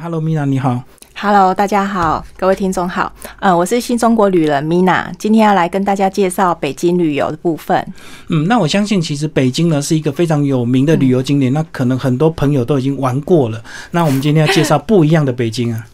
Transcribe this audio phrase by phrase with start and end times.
[0.00, 0.80] Hello，米娜，你好。
[1.16, 3.12] Hello，大家好，各位听众好。
[3.40, 7.84] 呃，我是新中国旅人米娜，今天要来跟大家介绍北京旅游的部分。
[8.28, 13.60] 嗯，那我相信其实北京呢是一个非常有名的旅游景点，那可能很多朋友都已经玩过了。
[13.90, 15.84] 那我们今天要介绍不一样的北京啊。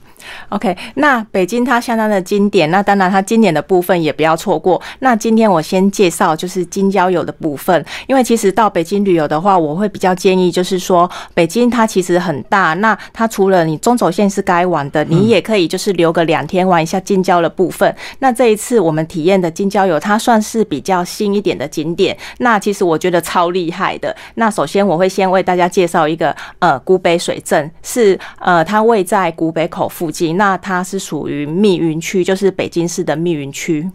[0.51, 4.81] OK，那北京它相当的经典，那当然它经典的部分也不要错过。
[5.01, 17.95] 那今天我先介绍就是京郊游的部分，因为其实到北京旅游的话，我会比较建议就是说，北京它其实很大，那它除了你中轴线是该玩的，你也可以就是留个两天玩一下京郊的部分。
[18.21, 24.15] 那这一次我们体验的京郊游，它算是比较新一点的景点，那其实我觉得超厉害的。
[24.37, 30.14] 那首先我会先为大家介绍一个呃古北水镇，是呃它位在古北口附。
[30.35, 33.91] 那它是属于密云区，就是北京市的密云区。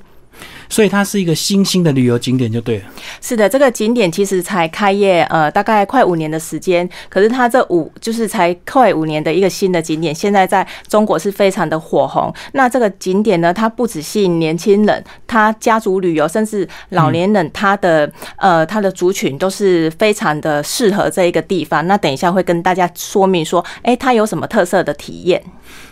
[0.70, 2.86] 所以它是一个新兴的旅游景点，就对了。
[3.20, 6.88] 是的，这个景点其实才开业，呃，大概快五年的时间。
[7.09, 12.34] 可是它这五就是才快五年的一个新的景点，现在在中国是非常的火红。
[12.54, 21.86] 那这个景点呢，它不只吸引年轻人，它家族旅游，甚至老年人，它的呃它的族群都是非常的适合这一个地方。
[21.88, 25.44] 那等一下会跟大家说明说，哎，它有什么特色的体验。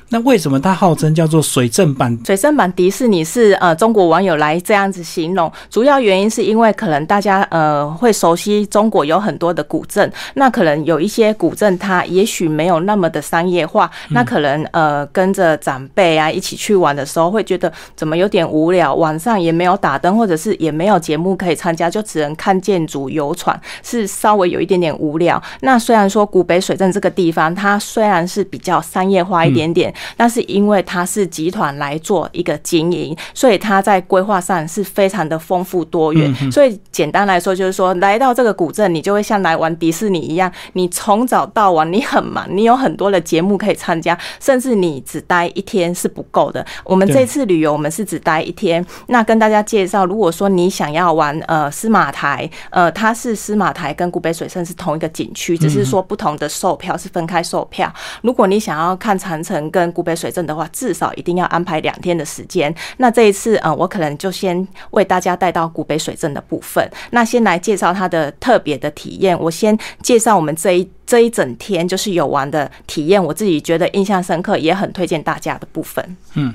[0.09, 2.17] 那为什么它号称叫做水镇版？
[2.25, 25.41] 水镇版迪士尼是呃中国网友来这样子形容，主要原因是因为可能大家呃会熟悉中国有很多的古镇，那可能有一些古镇它也许没有那么的商业化，那可能呃跟着长辈啊一起去玩的时候会觉得怎么有点无聊，晚上也没有打灯，或者是也没有节目可以参加，就只能看建筑游船，是稍微有一点点无聊。
[25.59, 29.93] 那虽然说古北水镇这个地方它虽然是比较商业化一点点。
[30.15, 36.33] 但是因为它是集团来做一个经营，所以它在规划上是非常的丰富多元。
[36.51, 46.65] 所以简单来说，就是说来到这个古镇，你就会像来玩迪士尼一样，你从早到晚你很忙，你有很多的节目可以参加，甚至你只待一天是不够的。
[46.83, 48.85] 我们这次旅游，我们是只待一天。
[49.07, 57.91] 那跟大家介绍，如果说你想要玩呃司马台，呃它是司马台跟古北水镇是同一个景区，只是说不同的售票是分开售票。
[58.21, 62.73] 如果你想要看长城跟古北水镇的话，至少一定要安排两天的时间。
[62.97, 66.89] 那这一次，呃，我可能就先为大家带到古北水镇的部分。
[67.11, 69.37] 那先来介绍它的特别的体验。
[69.39, 76.17] 我先介绍我们这一这一整天就是有玩的体验，我自己觉得印象深刻，也很推荐大家的部分。
[76.33, 76.53] 嗯，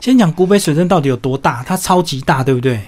[0.00, 1.62] 先讲古北水镇到底有多大？
[1.66, 2.80] 它超级大，对不对？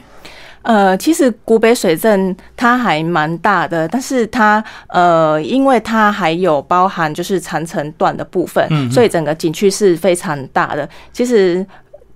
[0.66, 10.88] 呃，其实古北水镇它还蛮大的，但是它呃，因为它还有包含就是长城段的部分，所以整个景区是非常大的。
[11.12, 11.65] 其实。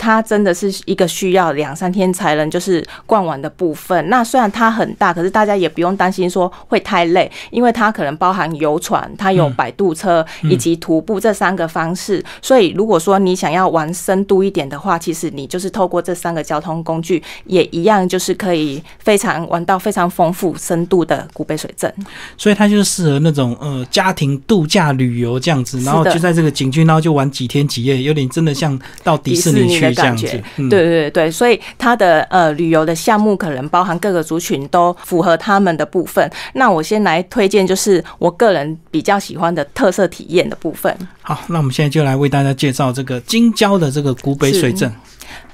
[0.00, 4.08] 它真的是一个需要两三天才能就是逛完的部分。
[4.08, 12.24] 那虽然它很大，可是大家也不用担心说会太累，因为它可能包含游船，它有摆渡车以及徒步这三个方式。
[12.40, 21.92] 所以如果说你想要玩深度一点的话，其实你就是透过这三个交通工具，也一样就是可以非常玩到非常丰富深度的古北水镇。
[22.38, 29.89] 所以它就是适合那种呃家庭度假旅游这样子，然后就在这个景区，然后就玩几天几夜，有点真的像到迪士尼去。
[29.94, 36.30] 感觉，对对对对，所以它的呃旅游的项目可能包含各个族群都符合他们的部分。
[36.54, 40.94] 那我先来推荐，就是我个人比较喜欢的特色体验的部分。
[41.22, 44.92] 好，那我们现在就来为大家介绍这个京郊的这个古北水镇。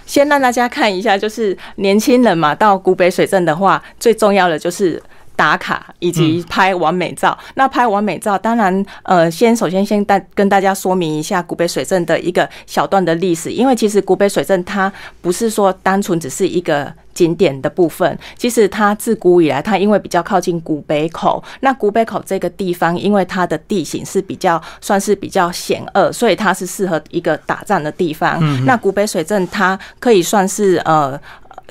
[0.07, 5.03] 先让大家看一下，就是年轻人嘛，到古北水镇的话，最重要的就是。
[5.37, 7.37] 打卡以及拍完美照。
[7.55, 13.51] 那拍完美照，当然，呃，先首先先大跟大家说明一下古北水镇的一个小段的历史。
[13.51, 28.43] 因为其实古北水镇它不是说单纯只是一个景点的部分，其实它自古以来，它因为比较靠近古北口，那古北口这个地方，因为它的地形是比较算是比较险恶，所以它是适合一个打仗的地方。
[28.65, 31.21] 那古北水镇它可以算是呃。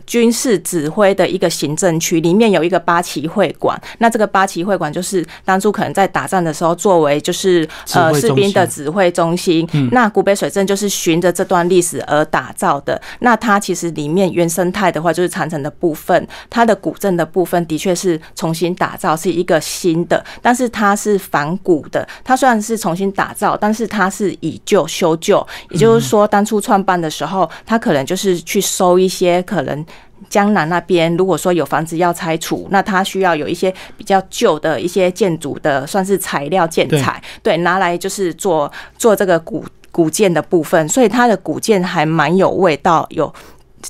[0.05, 3.79] 军事指挥的一个行政区，里面有一个八旗会馆。
[3.97, 9.67] 那这个八旗会馆就是当初可能在打仗的时候，作为就是呃士兵的指挥中心。
[9.91, 13.01] 那古北水镇就是循着这段历史而打造的。
[13.19, 22.07] 那它其实里面原生态的话，就是长城的部分，它的古镇的部分的确是重新打造，是一个新的，但是它是仿古的。
[22.23, 29.85] 它虽然是重新打造，但是它是以旧修旧，也就是说，当初创办的时候，它可能就是去收一些可能。
[30.29, 43.31] 江南那边，如果说有房子要拆除，那它需要有一些比较旧的一些建筑的，算是材料建材，对，拿来就是做做这个古古建的部分，所以它的古建还蛮有味道，有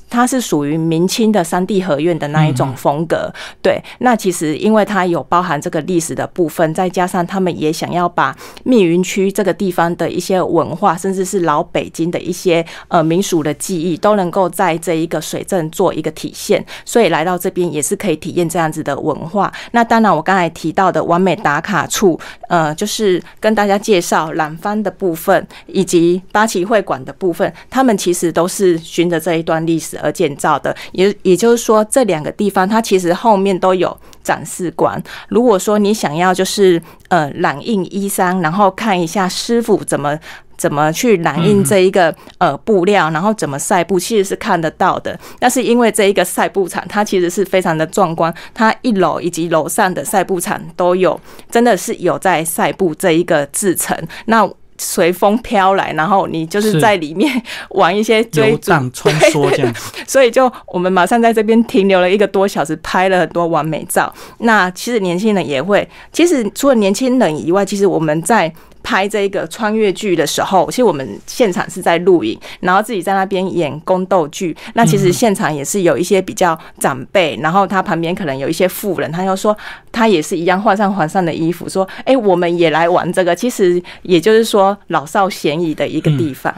[0.10, 3.32] 它是属于明清的三地合院的那一种风格。
[3.62, 19.52] 对，那其实因为它有包含这个历史的部分，再加上他们也想要把密云区这个地方的一些文化，甚至是老北京的一些呃民俗的记忆，都能够在这一个水镇做一个体现，所以来到这边也是可以体验这样子的文化。
[19.72, 22.20] 那当然，我刚才提到的完美打卡处，
[22.50, 30.76] 呃，就是跟大家介绍蓝方的部分以及八旗会馆的部分，他们其实都是循着这一段历史而建造的。
[30.94, 35.02] 也也就是说，这两个地方它其实后面都有展示馆。
[35.30, 40.18] 如果说你想要就是呃染印衣裳，然后看一下师傅怎么。
[40.58, 45.20] 怎么去染印这一个呃布料，然后怎么晒布，其实是看得到的。
[45.38, 51.20] 但是因为这一个晒布厂，它其实是非常的壮观，它一楼以及楼上的晒布厂都有，
[51.52, 53.98] 真的是有在晒布这一个制成。
[54.28, 59.74] 那随风飘来，然后你就是在里面玩一些追逐穿梭这样。
[60.08, 64.14] 所以就我们马上在这边停留了一个多小时，拍了很多完美照。
[64.40, 68.54] 那其实年轻人也会，其实除了年轻人以外，其实我们在。
[68.86, 74.56] 拍这个穿越剧的时候，其实我们现场是在录影，然后自己在那边演宫斗剧。
[74.76, 79.58] 那其实现场也是有一些比较长辈，然后他旁边可能有一些妇人，他又说
[79.92, 86.54] 他也是一样换上皇上的衣服，说：“哎，我们也来玩这个。”其实也就是说老少咸宜的一个地方。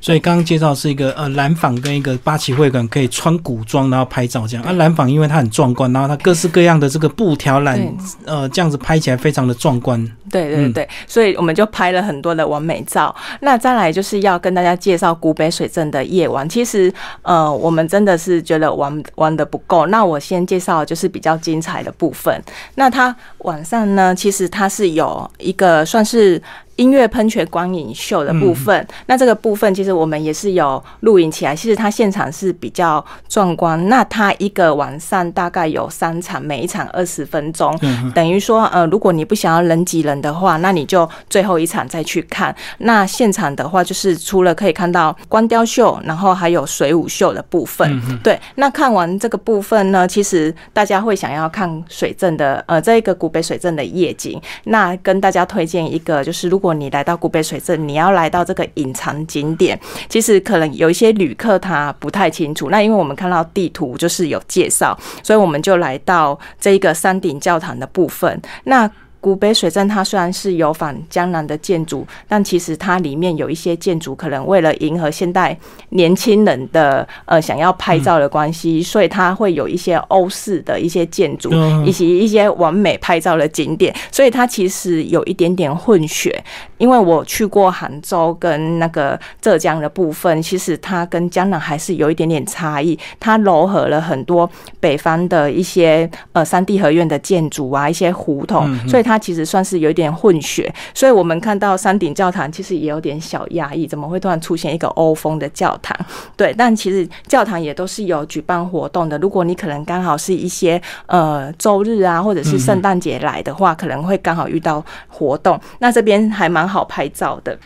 [0.00, 4.64] 所以刚刚介绍是一个呃蓝坊跟一个八旗会馆可以穿古装然后拍照这样。
[4.64, 7.80] 啊，蓝坊因为它很壮观，然后它各式各样的这个布条染
[8.24, 10.00] 呃这样子拍起来非常的壮观。
[10.30, 13.12] 对对对，所以我们就拍了很多的完美照。
[13.40, 16.46] 那再来就是要跟大家介绍古北水镇的夜晚。
[16.48, 16.92] 其实
[17.22, 19.86] 呃我们真的是觉得玩玩的不够。
[19.86, 22.40] 那我先介绍就是比较精彩的部分。
[22.74, 26.40] 那它晚上呢，其实它是有一个算是。
[26.76, 31.56] 音乐喷泉光影秀的部分，那这个部分其实我们也是有录影起来。
[31.56, 33.88] 其实它现场是比较壮观。
[33.88, 37.74] 那它一个晚上大概有三场，每一场二十分钟，
[38.14, 42.54] 等于说，呃，如果你不想要人挤人的话，那你就最后一场再去看。
[42.78, 48.20] 那现场的话，就是除了可以看到光雕秀，然后还有水舞秀的部分。
[48.22, 54.38] 对，那看完这个部分呢，其实大家会想要看水镇的，呃，这一个古北水镇的夜景。
[54.64, 59.78] 那跟大家推荐一个，就是如果如果你来到古北水镇，你要来到这个隐藏景点，
[60.08, 62.70] 其实可能有一些旅客他不太清楚。
[62.70, 68.42] 那因为我们看到地图就是有介绍，所以我们就来到这一个山顶教堂的部分。
[68.64, 68.90] 那
[69.26, 75.58] 古北水镇它虽然是有仿江南的建筑，但其实它里面有一些建筑可能为了迎合现代
[75.88, 81.50] 年轻人的呃想要拍照的关系，所以它会有一些欧式的一些建筑，
[81.84, 86.44] 以及一些完美拍照的景点，所以它其实有一点点混血。
[86.78, 99.16] 因为我去过杭州跟那个浙江的部分，其实它跟江南还是有一点点差异，它糅合了很多北方的一些呃三地合院的建筑啊，一些胡同，所以它。
[99.16, 105.96] 它其实算是有一点混血，所以我们看到山顶教堂其实也有点小压抑，怎么会突然出现一个欧风的教堂？
[106.36, 109.16] 对，但其实教堂也都是有举办活动的。
[109.16, 115.58] 如果你可能刚好是一些呃周日啊，或者是圣诞节来的话，可能会刚好遇到活动。
[115.78, 117.58] 那这边还蛮好拍照的。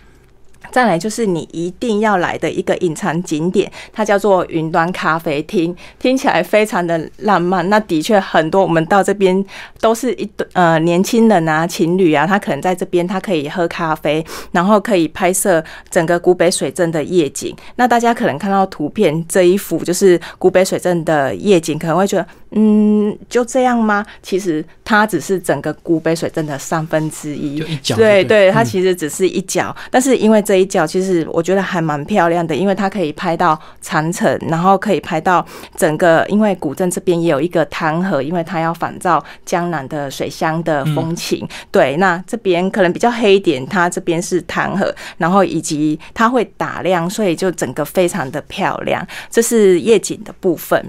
[0.70, 7.69] 再来就是你一定要来的一个隐藏景点，它叫做云端咖啡厅，听起来非常的浪漫。
[7.70, 9.44] 那的确很多，我们到这边
[9.81, 17.56] 都是一对呃年轻人啊、情侣啊，他可能在这边，他可以喝咖啡，然后可以拍摄整个古北水镇的夜景。
[17.76, 22.26] 那大家可能看到图片这一幅就是古北水镇的夜景，可能会觉得。
[22.52, 24.04] 嗯，就这样吗？
[24.23, 27.62] 其实它只是整个古北水镇的三分之一，
[27.95, 29.75] 对对，它其实只是一角。
[29.88, 36.26] 但是因为这一角，其实我觉得还蛮漂亮的，因为它可以拍到长城，然后可以拍到整个。
[36.28, 41.49] 因为古镇这边也有一个汤河，因为它要仿照江南的水乡的风情。
[41.71, 49.07] 对，那这边可能比较黑一点，它这边是汤河，然后以及它会打亮，所以就整个非常的漂亮。
[49.30, 50.85] 这是夜景的部分。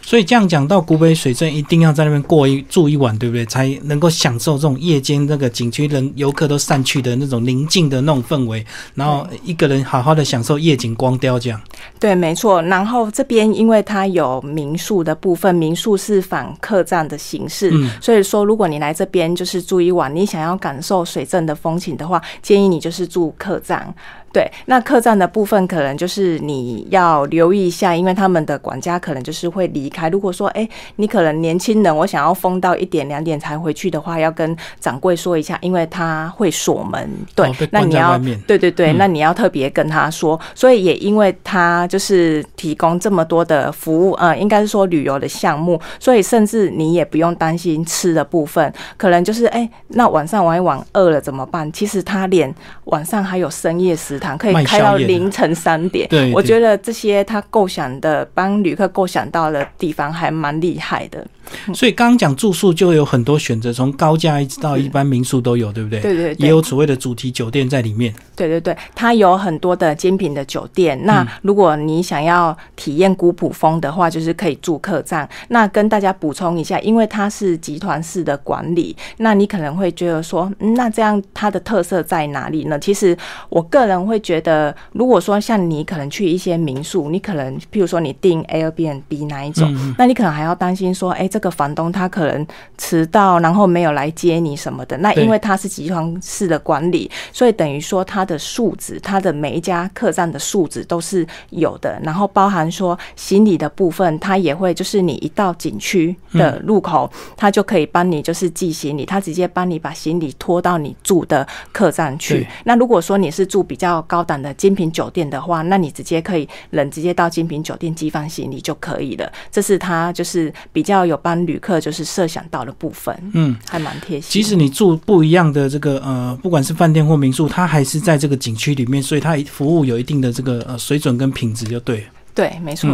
[0.00, 1.01] 所以这样讲到古。
[1.02, 3.44] 杯水镇一定要在那边过一住一晚，对不对？
[3.46, 11.60] 才能够享受这种夜间那个景区人游客都散去的那种宁静的那种氛围，然后一个人好好的享受夜景光雕这样。
[11.98, 12.62] 对，没错。
[12.62, 23.92] 然后这边因为它有民宿的部分，民宿是反客栈的形式，所以说如果你来这边就是住一晚，你想要感受水镇的风情的话，建议你就是住客栈。
[24.32, 30.08] 对，那客栈的部分可能就是你要留意一下，因为他们的管家可能就是会离开。
[30.08, 37.10] 如果说，哎，你可能年轻人，我想要疯到一点两点才回去的话，要跟掌柜说一下，因为他会锁门。
[37.34, 40.40] 对，那你要对对对，那你要特别跟他说。
[40.54, 51.70] 所以也因为他就是提供这么多的服务，呃，应该是说旅游的项目，所以甚至你也不用担心吃的部分，可能就是哎，那晚上玩一玩饿了怎么办？
[51.70, 52.52] 其实他连
[52.84, 56.08] 晚上还有深夜食堂可以开到凌晨三点。
[56.08, 61.26] 对，我觉得这些他构想的帮旅客构想到的地方还蛮厉害的。
[61.74, 66.00] 所以刚刚讲住宿就有很多选择，从高价一直到一般民宿都有，对不对？
[66.00, 68.14] 对对，也有所谓的主题酒店在里面。
[68.36, 71.00] 对对对，它有很多的精品的酒店。
[71.04, 75.28] 那如果你想要体验古朴风的话，就是可以住客栈。
[75.48, 82.78] 那跟大家补充一下，因为它是集团式的管理，那你可能会觉得说，那这样它的特色在哪里呢？
[82.78, 83.16] 其实
[83.48, 91.28] 我个人会觉得，如果说像你可能去一些民宿，你可能譬如说你订 Airbnb 那一种，那你可能还要担心说，哎。
[91.32, 92.46] 这个房东他可能
[92.78, 94.96] 迟到，然后没有来接你什么的。
[94.98, 101.98] 那因为他是集团式的管理，所以等于说他的素质，他的每一家客栈的素质都是有的。
[102.02, 112.46] 然后包含说行李的部分，他也会就是你一到景区的入口，他就可以帮你就是寄行李，他直接帮你把行李拖到你住的客栈去。
[112.64, 119.32] 那如果说你是住比较高档的精品酒店的话，那你直接可以人直接到精品酒店寄放行李就可以了。
[119.50, 121.18] 这是他就是比较有。
[121.22, 124.28] 帮旅客就是设想到的部分，嗯，还蛮贴心。
[124.30, 132.06] 即使你住不一样的这个呃，不管是饭店或民宿，它还是在这个景区里面，所以它服务有一定的这个呃水准跟品质，就对。
[132.34, 132.88] 对，没错。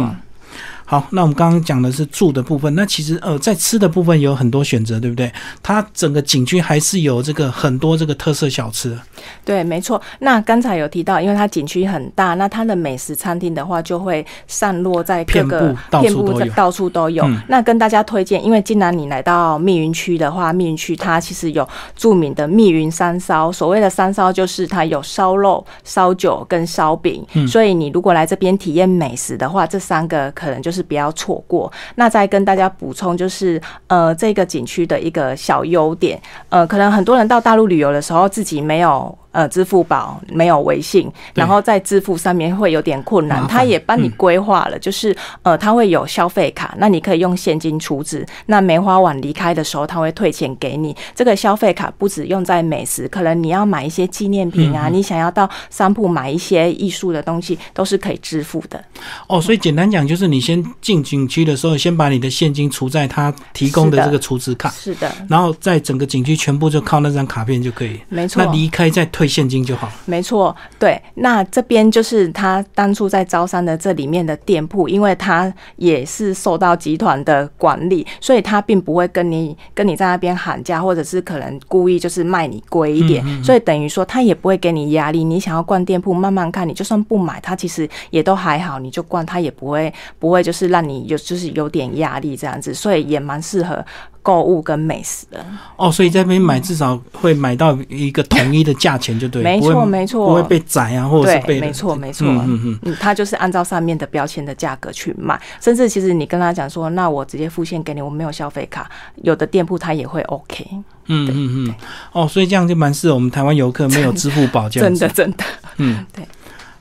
[0.89, 5.31] 好，那我们刚刚讲的是住的部分，那其实呃，在吃的部分有很多选择，对不对？
[5.61, 8.97] 它整个景区还是有这个很多这个特色小吃。
[9.45, 10.01] 对，没错。
[10.17, 17.23] 那刚才有提到，因为它景区很大，那它的美食餐厅的话就会散落在各个遍布到处都有。
[17.47, 23.51] 那跟大家推荐，因为既然你来到密云区的话，密云区它其实有著名的密云三烧。
[23.51, 27.23] 所谓的三烧就是它有烧肉、烧酒跟烧饼。
[27.47, 30.78] 所以你如果来这边体验美食的话，这三个可能就是。
[30.79, 31.69] 是不要错过。
[31.95, 39.17] 那再跟大家补充，就是呃，这个景区的一个小优点，呃，可能很多人到大陆旅游的时候，自己没有。
[39.31, 43.47] 呃，支付宝没有微信，然后在支付上面会有点困难。
[43.47, 48.25] 他也帮你规划了，就是呃，他会有消费卡，那你可以用现金出资。
[48.47, 50.95] 那梅花碗离开的时候，他会退钱给你。
[51.13, 58.83] 这个消费卡不止用在美食，可能你要买一些纪念品啊，你想要到商铺买一些艺术的东西，都是可以支付的。
[59.27, 67.99] 哦，所以简单讲，就是你先进景区的时候，先把你的现金储在他提供的这个储值卡，是的，然后在整个景区全部就靠那张卡片就可以。
[68.09, 69.07] 没错，那离开再。
[69.18, 71.01] 退现金就好，没错，对。
[71.15, 83.23] 那这边就是他当初在招商的这里面的店铺，因为他也是受到集团的管理，所以他并不会跟你跟你在那边喊价，或者是可能故意就是卖你贵一点。
[83.43, 85.23] 所以等于说他也不会给你压力。
[85.23, 93.83] 你想要逛店铺，慢慢看，你就算不买，他其实也都还好，你就逛，他也不会不会就是让你有就是有点压力这样子，所以也蛮适合。
[94.21, 95.45] 购物跟美食的
[95.75, 108.89] 哦，所以在那边买至少会买到一个统一的价钱，就对，没错没错，不会被宰啊，或者是被没错没错，嗯嗯嗯，他就是按照上面的标签的价格去卖，甚至其实你跟他讲说，那我直接付现给你，我没有消费卡，
[109.23, 110.65] 有的店铺他也会 OK，
[111.07, 111.75] 嗯嗯嗯，
[112.11, 115.43] 哦，所以这样就蛮适合我们台湾游客没有支付宝这样子，真的真的，
[115.77, 116.05] 嗯。
[116.13, 116.23] 对。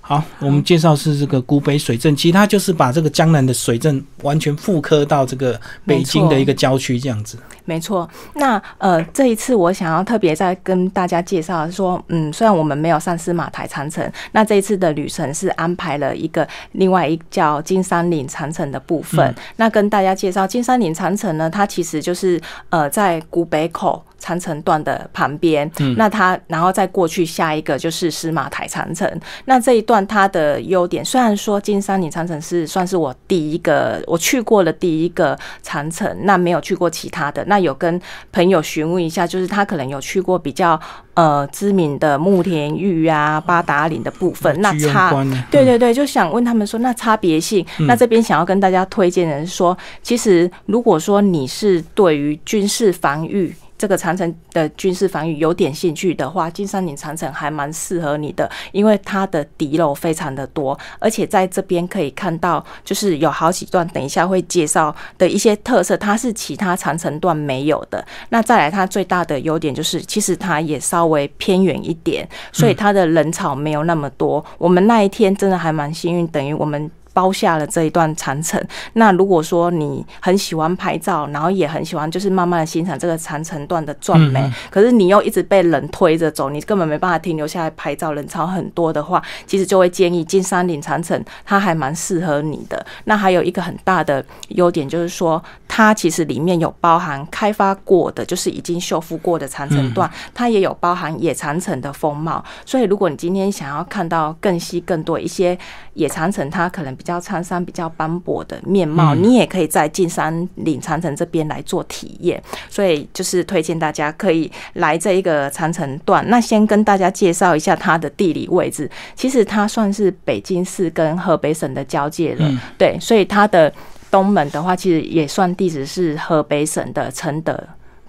[0.09, 7.37] 好，我们介绍是这个古北水镇，其实它就是把这个江南的水镇完全复刻到这个北京的一个郊区这样子。
[7.67, 19.35] 没错，那呃这一次我想要特别再跟大家介绍说，嗯，虽然我们没有上司马台长城，那这一次的旅程是安排了一个另外一叫金山岭长城的部分。
[19.57, 24.03] 那跟大家介绍金山岭长城呢，它其实就是呃在古北口。
[24.19, 29.09] 长城段的旁边，那它然后再过去下一个就是司马台长城。
[29.45, 37.45] 那这一段它的优点，虽然说金山岭长城是算是我第一个我去过的第一个长城，那没有去过其他的。
[37.47, 38.01] 那有跟
[38.33, 40.79] 朋友询问一下，就是他可能有去过比较
[41.15, 44.61] 呃知名的慕田峪啊、八达岭的部分。
[44.61, 45.13] 那差
[45.51, 47.65] 对对对，就想问他们说，那差别性。
[47.81, 53.55] 那这边想要跟大家推荐的是说，其实如果说你是对于军事防御。
[53.79, 68.05] 这个长城的军事防御有点兴趣的话，金山岭长城还蛮适合你的，因为它的敌楼非常的多，而且在这边可以看到，就是有好几段，等一下会介绍的一些特色，它是其他长城段没有的。
[68.31, 74.45] 那再来，它最大的优点就是，其实它也稍微偏远一点，所以它的人潮没有那么多。
[74.59, 76.91] 我们那一天真的还蛮幸运，等于我们。
[77.19, 78.65] 包下了这一段长城。
[78.93, 92.87] 那如果说你很喜欢拍照，然后也很喜欢就是慢慢的欣赏这个长城段的壮美，可是你又一直被人推着走，你根本没办法停留下来拍照，人潮很多的话，其实就会建议金山岭长城，它还蛮适合你的。
[93.07, 102.45] 那还有一个很大的优点就是说，它其实里面有包含开发过的，就是已经修复过的长城段，它也有包含野长城的风貌。
[102.65, 105.59] 所以如果你今天想要看到更细、更多一些
[105.95, 112.41] 野长城，它可能比较苍山、比较斑驳的面貌，你也可以在进山岭长城这边来做体验。
[112.69, 116.23] 所以就是推荐大家可以来这一个长城段。
[116.29, 122.61] 那先跟大家介绍一下它的地理位置，其实它算是北京市跟河北省的交界了。
[122.77, 123.73] 对，所以它的
[124.11, 127.59] 东门的话，其实也算地址是河北省的承德。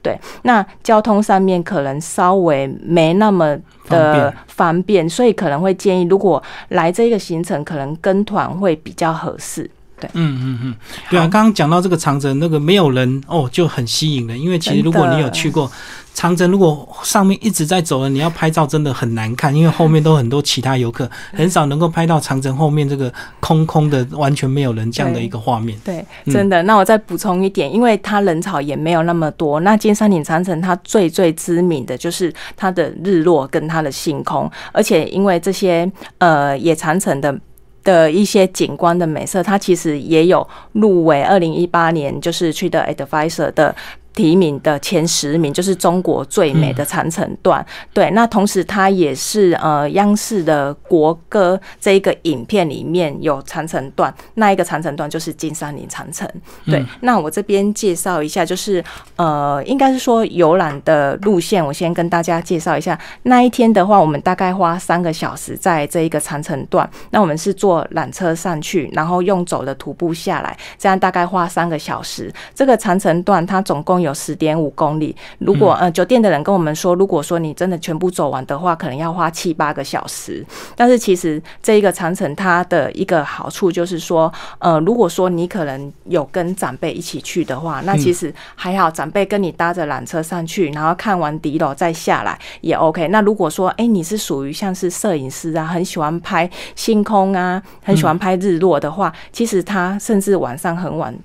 [0.01, 9.69] 对，那交通上面可能稍微没那么的方便，所以可能会建议，如果来这个行程，可能跟团会比较合适。
[9.99, 10.75] 对，嗯嗯嗯，
[11.09, 15.69] 对啊，刚刚讲到这个长城，那个没有人哦，就很吸引人，因为其实如果你有去过。
[16.19, 23.09] 长城如果上面一直在走了，你要拍照真的很难看，因为后面都很多其他游客，很少能够拍到长城后面这个
[23.39, 25.79] 空空的、完全没有人这样的一个画面。
[25.85, 26.61] 对，真的。
[26.63, 29.61] 那我再补充一点，因为它人潮也没有那么多。
[29.61, 37.33] 那金山岭长城它最最知名的就是它的日落跟它的星空，而且因为这些呃野长城的
[37.81, 43.73] 的一些景观的美色，它其实也有入围二零一八年就是去的 Advisor 的。
[44.19, 48.11] 提名的前十名就是中国最美的长城段，对。
[48.11, 56.29] 那同时它也是呃央视的国歌这一个影片里面有长城段，那一个长城段就是金山岭长城。
[56.65, 56.85] 对。
[56.99, 58.83] 那我这边介绍一下，就是
[59.15, 62.99] 呃应该是说游览的路线，我先跟大家介绍一下。
[63.23, 66.89] 那一天的话，我们大概花三个小时在这一个长城段。
[67.11, 72.29] 那我们是坐缆车上去，然后用走的徒步下来，这样大概花三个小时。
[72.53, 74.08] 这个长城段它总共有。
[74.09, 75.15] 有十点五公里。
[75.37, 80.45] 如果呃酒店的人跟我们说，如果说你真的全部走完的话，可能要花七八个小时。
[80.75, 93.07] 但是其实这一个长城它的一个好处就是说，呃，如果说你可能有跟长辈一起去的话，那其实还好，长辈跟你搭着缆车上去，然后看完底楼再下来也 OK。
[93.09, 101.15] 那如果说哎你是属于像是摄影师啊，很喜欢拍星空啊，很喜欢拍日落的话，其实他甚至晚上很晚。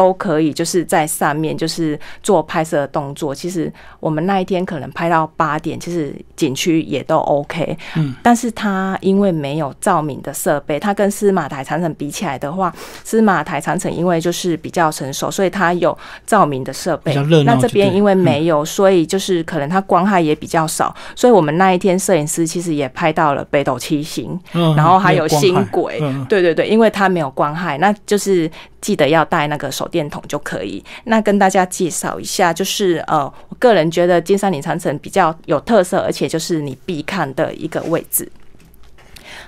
[0.00, 3.34] 都可以，就是在上面就是做拍摄的动作。
[3.34, 7.76] 其实我们那一天可能拍到八点，其实景区也都 OK。
[7.96, 17.14] 嗯，但是它因为没有照明的设备，它跟司马台长城比起来的话，司马台长城因为就是比较成熟，所以它有照明的设备。
[17.44, 20.96] 那这边因为没有，所以就是可能它光害也比较少。
[21.14, 26.00] 所以我们那一天摄影师其实也拍到了北斗七星，然后还有星轨。
[26.26, 29.68] 对对对，因为它没有光害，那就是记得要带那个。
[29.70, 30.82] 手电筒就可以。
[31.04, 38.30] 那跟大家介绍一下，就是呃，我个人觉得金山岭长城比较有特色，而且就是你必看的一个位置。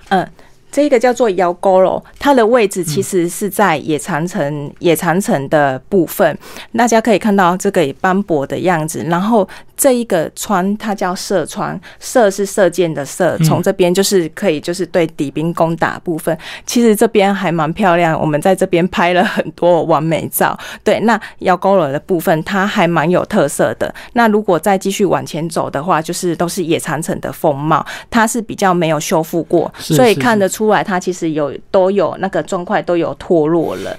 [0.09, 0.29] 嗯。
[0.73, 6.37] 这个叫做窑沟楼，它的位置其实是在野长城野长城的部分。
[6.75, 9.05] 大家可以看到这个斑驳的样子。
[9.11, 16.37] 然后这一个川，它叫射川，射是射箭的射，从这边就是可以就是对敌兵攻打部分。
[16.65, 20.59] 其实这边还蛮漂亮，我们在这边拍了很多完美照。
[20.83, 23.95] 对，那窑沟楼的部分它还蛮有特色的。
[24.15, 30.62] 那如果再继续往前走的话，就是都是野长城的风貌，它是比较没有修复过，所以看得出。
[30.63, 33.99] 出来，它其实有都有那个砖块都有脱落了，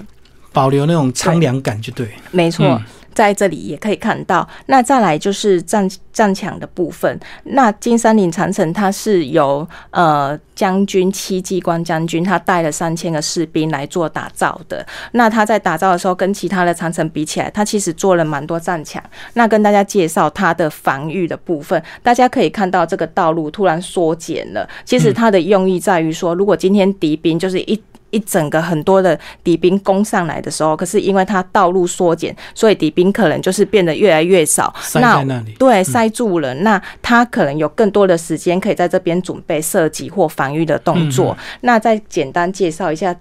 [0.52, 2.08] 保留那种苍凉感就对。
[2.30, 2.80] 没错，
[3.14, 4.46] 在这里也可以看到。
[4.66, 7.18] 那再来就是战战墙的部分。
[7.44, 14.86] 那金山岭长城它是由呃将军戚继光将军他带了三千个士兵来做打造的。
[15.12, 19.02] 那他在打造的时候，跟其他的长城比起来，他其实做了蛮多战墙。
[19.32, 24.68] 那跟大家介绍它的防御的部分，大家可以看到这个道路突然缩减了。
[24.84, 27.80] 其实它的用意在于说，如果今天敌兵就是一
[28.14, 34.72] 一整个很多的敌兵攻上来的时候，可是因为它道路缩减，所以敌兵可能就是变得越来越少。
[34.80, 36.54] 塞在那里，对，塞住了。
[36.54, 41.36] 那他可能有更多的时间可以在这边准备射击或防御的动作。
[41.62, 43.14] 那再简单介绍一下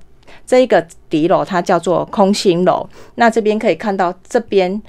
[0.45, 2.87] 这一个敌楼，它叫做空心楼。
[3.15, 4.81] 那这边可以看到这边。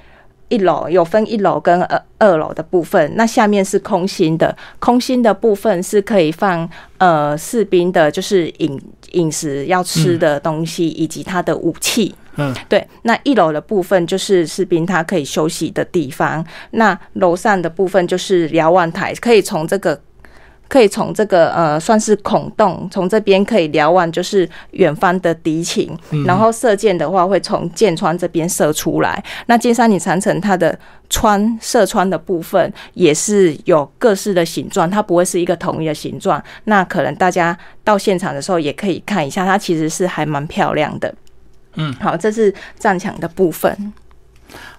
[0.49, 8.79] 一楼有分一楼跟二二楼的部分，那下面是空心的，空心的部分是可以放呃士兵的，就是饮
[9.11, 12.13] 饮食要吃的东西以及他的武器。
[12.37, 12.85] 嗯，对。
[13.03, 19.99] 那一楼的部分就是士兵他可以休息的地方，那楼上的部分就是瞭望台，可以从这个
[20.67, 29.23] 可以从这个呃算是孔洞，从这边可以瞭望就是远方的敌情，然后射箭的话会从箭穿这边射出来。
[29.45, 30.77] 那金山岭长城它的
[31.09, 36.43] 穿射穿的部分也是有各式的形状，它不会是一个统一的形状。
[36.65, 41.13] 那可能大家到现场的时候也可以看一下，它其实是还蛮漂亮的。
[41.75, 43.93] 嗯，好，这是战墙的部分。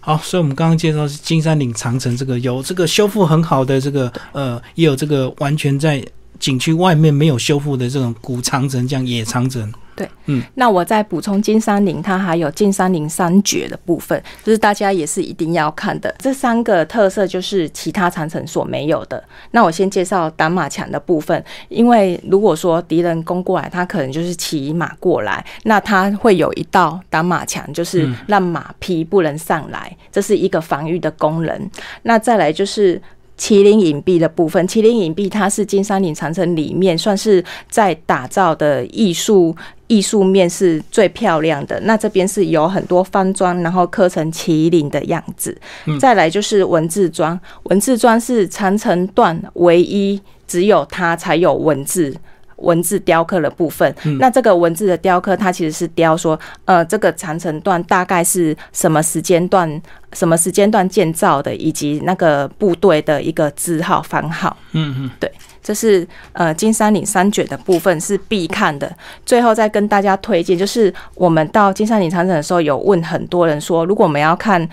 [0.01, 6.05] 好，所以我们刚刚介绍是金山岭长城这个有这个修复很好的这个呃，也有这个完全在
[6.39, 9.73] 景区外面没有修复的这种古长城，这样野长城。
[9.95, 16.15] 对，嗯，那我再补充金山岭，它还有金山岭三绝的部分，就是大家也是一定要看的。
[16.19, 19.25] 这三个特色就是其他长城所没有的。
[19.53, 31.71] 那我先介绍挡马墙的部分，因为如果说敌人攻过来，他可能就是骑马过来，那他会有一道挡马墙，就是让马匹不能上来，这是一个防御的功能。
[32.03, 33.01] 那再来就是。
[33.39, 39.55] 麒麟隐蔽的部分，麒麟隐蔽它是金山岭长城里面算是在打造的艺术
[39.89, 41.79] 艺术面是最漂亮的。
[41.81, 45.57] 那这边是有很多方砖，然后刻成麒麟的样子。
[46.01, 52.17] 再来就是文字砖，文字砖是长城段唯一只有它才有文字。
[52.57, 59.81] 文字雕刻的部分，那这个文字的雕刻，它其实是雕说，呃，这个长城段大概是什么时间段、
[60.13, 64.57] 什么时间段建造的，以及那个部队的一个字号、番号。
[64.73, 65.31] 嗯嗯，对，
[65.63, 68.91] 这是呃金山岭三卷的部分是必看的。
[69.25, 74.69] 最后再跟大家推荐，就是我们到金山岭长城的时候，有问很多人说，如果我们要看。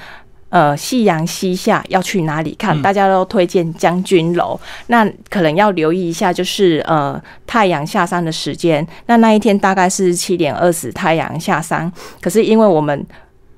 [0.53, 2.79] 呃，夕阳西下要去哪里看？
[2.79, 4.59] 大家都推荐将军楼。
[4.85, 8.87] 那可能要留意一下，就是呃太阳下山的时间。
[9.07, 11.91] 那那一天大概是七点二十，太阳下山。
[12.21, 13.03] 可是因为我们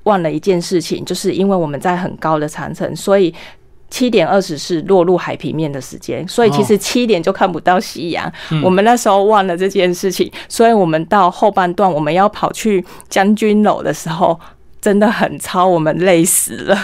[0.04, 3.34] 忘了一件事情，就是因为我们在很高的长城，所以
[3.90, 8.32] 七点二十是落入海平面的时间，所以其实七点就看不到夕阳。
[8.64, 14.40] 我们那时候忘了这件事情，所以我们到后半段我们要跑去将军楼的时候。
[14.86, 16.76] 真的很超，我们累死了，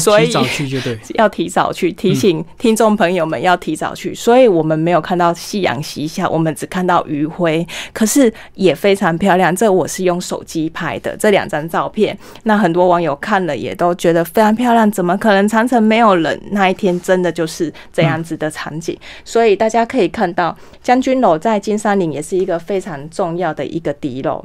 [0.00, 4.12] 所以要提早去就对， 要提早去提醒听众朋友们要提早去。
[4.12, 9.54] 所以我们没有看到夕阳西下，我们只看到余晖，可是也非常漂亮。
[9.54, 14.90] 这我是用手机拍的这两张照片，那很多网友看了也都觉得非常漂亮。
[14.90, 16.36] 怎么可能长城没有人？
[16.50, 18.98] 那一天真的就是这样子的场景。
[19.24, 24.44] 所以大家可以看到，将军楼在金山岭也是一个非常重要的一个敌楼。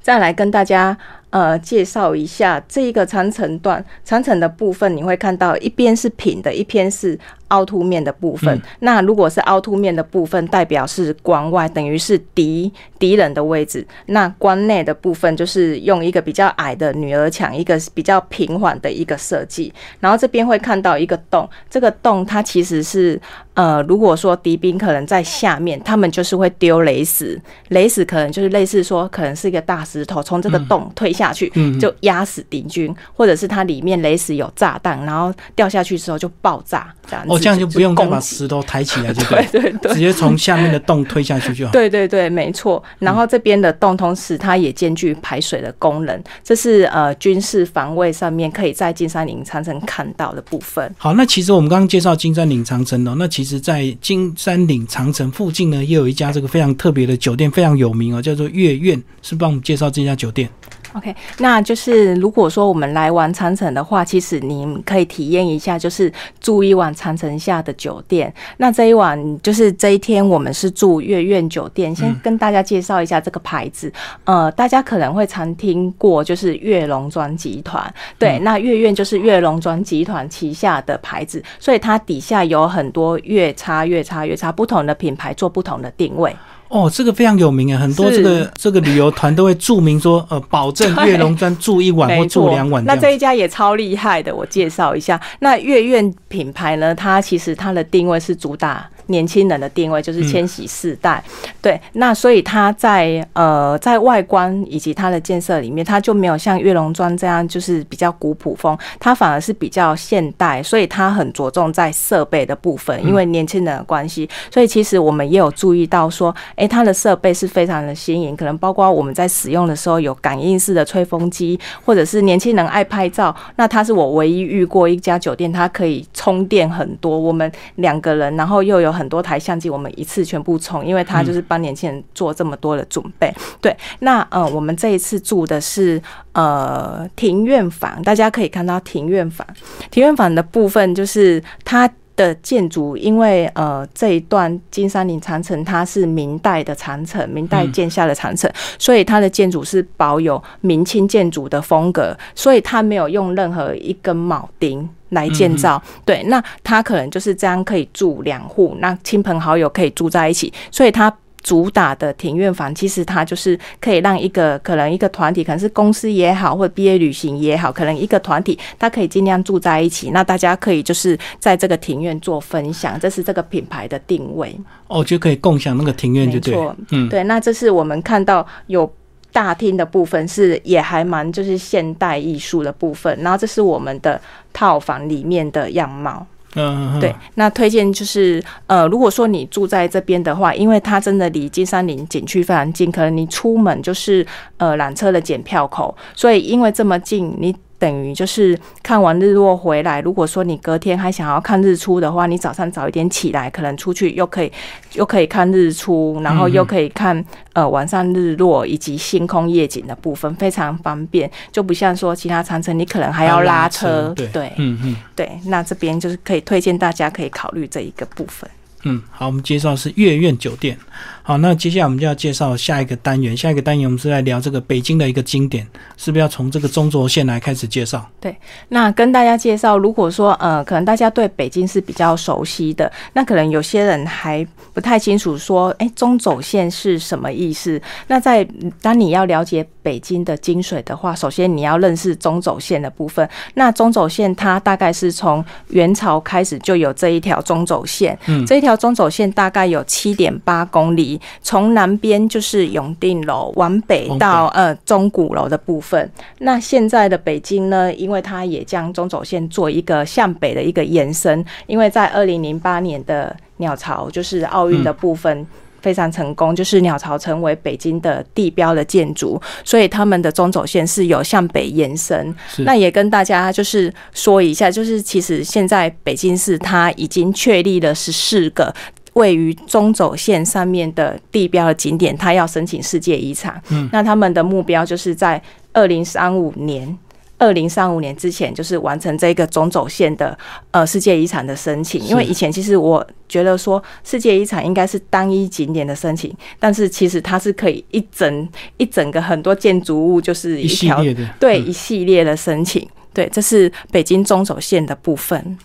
[0.00, 0.96] 再来跟大家。
[1.36, 7.18] 呃，介绍一下这一个长城段，长城的部分你会看到一边是平的，一边是
[7.48, 8.60] 凹凸面的部分。
[8.80, 13.86] 那如果是凹凸面的部分，代表是关外，等于是敌敌人的位置。
[14.06, 19.72] 那关内的部分就是用一个比较矮的女儿墙，一个比较平缓的一个设计。
[20.00, 23.20] 然后这边会看到一个洞，这个洞它其实是
[23.54, 41.72] 呃，如果说敌兵可能在下面，他们就是会丢雷石，雷石可能就是类似说，可能是一个大石头从这个洞推下去，就压死敌军，或者是它里面雷石有炸弹，然后掉下去之后就爆炸，这样哦，这样就不用再把石头抬起来，就对 对对，直接从下面的洞推下去就好。
[41.72, 42.82] 对对对，没错。
[42.98, 50.94] 然后这边的洞同时它也兼具排水的功能，这是呃军事防卫上面可以在金山岭长城看到的部分。
[50.98, 60.48] 好，那其实我们刚刚介绍金山岭长城哦，那其实在金山岭长城附近呢，也有一家这个非常特别的酒店，非常有名哦，叫做月苑，是帮我们介绍这家酒店。
[60.96, 68.32] OK，那就是如果说我们来玩长城的话，其实你可以体验一下，就是住一晚长城下的酒店。
[68.56, 71.94] 那这一晚就是这一天，我们是住月苑酒店。
[71.94, 73.92] 先跟大家介绍一下这个牌子，
[74.24, 77.92] 呃，大家可能会常听过，就是月龙庄集团。
[78.18, 86.34] 对，那月苑就是月龙庄集团旗下的牌子，所以它底下有很多月差、月差、月差不同的品牌做不同的定位。
[86.68, 92.84] 哦，这个非常有名啊，很多这个这个旅游团都会注明说，呃，保证月龙庄住一晚 或住两晚。
[92.84, 95.20] 那这一家也超厉害的，我介绍一下。
[95.40, 98.88] 那月苑品牌呢，它其实它的定位是主打。
[99.06, 101.22] 年轻人的定位就是千禧世代，
[101.62, 128.95] 对，那所以它在呃在外观以及它的建设里面，它就没有像月龙庄这样就是比较古朴风，它反而是比较现代，所以它很着重在设备的部分，因为年轻人的关系，所以其实我们也有注意到说，哎，它的设备是非常的新颖，可能包括我们在使用的时候有感应式的吹风机，或者是年轻人爱拍照，那它是我唯一遇过一家酒店，它可以充电很多，我们两个人，然后又有。
[128.96, 133.32] 很多台相机，我们一次全部充，因为他就是帮年轻人做这么多的准备。
[133.60, 136.00] 对，那呃，我们这一次住的是
[136.32, 139.46] 呃庭院房，大家可以看到庭院房，
[139.90, 155.82] 庭院房的部分就是它的建筑，因为呃这一段金山岭长城它是明代的长城，明代建下的长城，所以它的建筑是保有明清建筑的风格，所以它没有用任何一根铆钉来建造。
[156.04, 161.12] 对，那他可能就是这样可以住两户，那亲朋好友可以住在一起，所以他。
[161.42, 170.10] 主打的庭院房，其实它就是可以让一个可能一个团体，可能是公司也好，或者毕业旅行也好，可能一个团体，它可以尽量住在一起。
[170.10, 174.58] 那大家可以就是在这个庭院做分享，这是这个品牌的定位。
[174.88, 176.58] 哦，就可以共享那个庭院，就对。
[176.90, 177.22] 嗯，对。
[177.22, 178.92] 那这是我们看到有
[179.36, 183.14] 大厅的部分，是也还蛮就是现代艺术的部分。
[183.20, 184.18] 然后这是我们的
[184.50, 186.26] 套房里面的样貌。
[186.54, 197.54] 嗯，对，那推荐就是呃，如果说你住在这边的话，因为它真的离金山林景区非常近，可能你出门就是呃缆车的检票口，所以因为这么近，你。
[197.78, 204.50] 等于就是看完日落回来，如果说你隔天还想要看日出的话，你早上早一点起来，可能出去又可以
[204.94, 218.48] 又可以看日出，然后又可以看呃晚上日落以及星空夜景的部分，非常方便，就不像说其他长城你可能还要拉车，对，嗯嗯，对，那这边就是可以推荐大家可以考虑这一个部分。
[218.84, 220.78] 嗯，好，我们介绍是月苑酒店。
[221.26, 223.36] 好，那接下来我们就要介绍下一个单元。
[223.36, 228.08] 下一个单元我们是来聊这个北京的一个经典，是不是要从这个中轴线来开始介绍？
[228.20, 228.36] 对，
[228.68, 237.82] 那跟大家介绍，如果说呃，可能大家对北京是比较熟悉的，那可能有些人还不太清楚说，哎，中轴线是什么意思？
[238.06, 238.46] 那在
[238.80, 243.28] 当你要了解北京的精髓的话，首先你要认识中轴线的部分。
[243.54, 251.15] 那中轴线它大概是从元朝开始就有这一条中轴线，嗯，这一条中轴线大概有七点八公里。
[251.42, 256.10] 从南边就是永定楼，往北到呃钟鼓楼的部分。
[256.38, 265.46] 那现在的北京呢，因为它也将中轴线做一个向北的一个延伸，因为在二零零八年的鸟巢就是奥运的部分
[265.80, 272.34] 非常成功，就是鸟巢成为北京的地标的建筑，所以他们的中轴线是有向北延伸。
[272.58, 278.74] 那也跟大家就是说一下，就是其实现在北京市它已经确立了十四个。
[279.16, 283.60] 位于中轴线上面的地标的景点，它要申请世界遗产。
[283.70, 286.96] 嗯，那他们的目标就是在二零三五年，
[287.38, 290.36] 二零三五年之前，就是完成这个中轴线的
[290.70, 291.98] 呃世界遗产的申请。
[292.02, 301.02] 因为以前其实我觉得说世界遗产应该是单一景点的申请，但是其实它是可以一整一整个很多建筑物，就是一条
[301.40, 302.86] 对一系列的申请。
[303.14, 305.58] 对，这是北京中轴线的部分。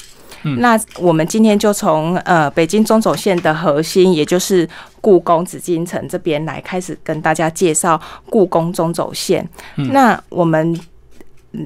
[0.57, 4.67] 那我们今天就从呃北京中轴线的核心，也就是
[4.99, 7.99] 故宫紫禁城这边来开始跟大家介绍
[8.29, 9.47] 故宫中轴线。
[9.75, 10.79] 那我们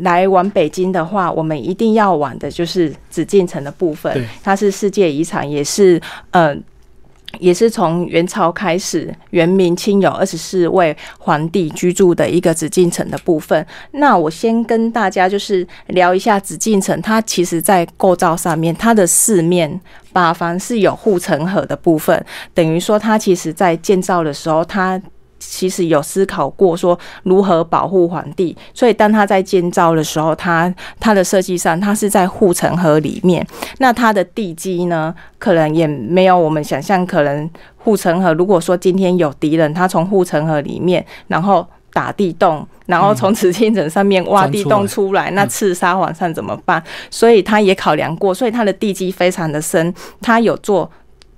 [0.01, 6.55] 来往北京的话，我们一定要往的就是紫禁城的部分，它是世界遗产，也是呃。
[7.39, 13.65] 也是从元朝开始，元明清有二十四位皇帝居住的一个紫禁城的部分。
[13.91, 19.80] 那我先跟大家就是聊一下紫禁城，它其实在构造上面，它的四面
[20.13, 25.02] 八方是有护城河的部分，等于说它其实在建造的时候，它。
[25.47, 33.45] 其实有思考过说如何保护皇帝，所以当他在建造的时候，他他的设计上，他是在护城河里面。
[33.77, 38.34] 那它的地基呢，可能也没有我们想象，可能护城河。
[38.34, 46.84] 如果说今天有敌人，他从护城河里面，然后打地洞，然后从紫禁城上面挖地洞出来， 那刺杀皇上怎么办？
[47.10, 50.89] 所以他也考量过，所以他的地基非常的深，他有做。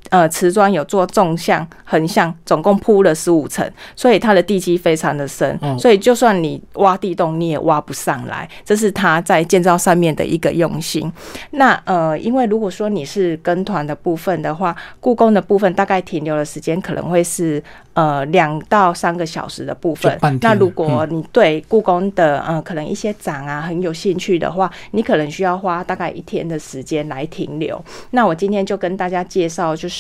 [0.10, 8.48] 呃，瓷砖有做纵向、横向，总共铺了十五层，所以它的地基非常的深，所以就算你挖地洞，你也挖不上来。
[8.63, 11.12] 这是它在建造上面的一个用心。
[11.52, 17.63] 那呃，因为如果说你是跟团的部分的话，故宫的部分大概停留的时间可能会是。
[17.98, 20.15] 呃，两到三个小时的部分。
[20.39, 27.84] 那如果你对故宫的呃，可能一些展啊很有兴趣的话，你可能需要花大概一天的时间来停留。
[28.12, 29.96] 那我今天就跟大家介绍，就是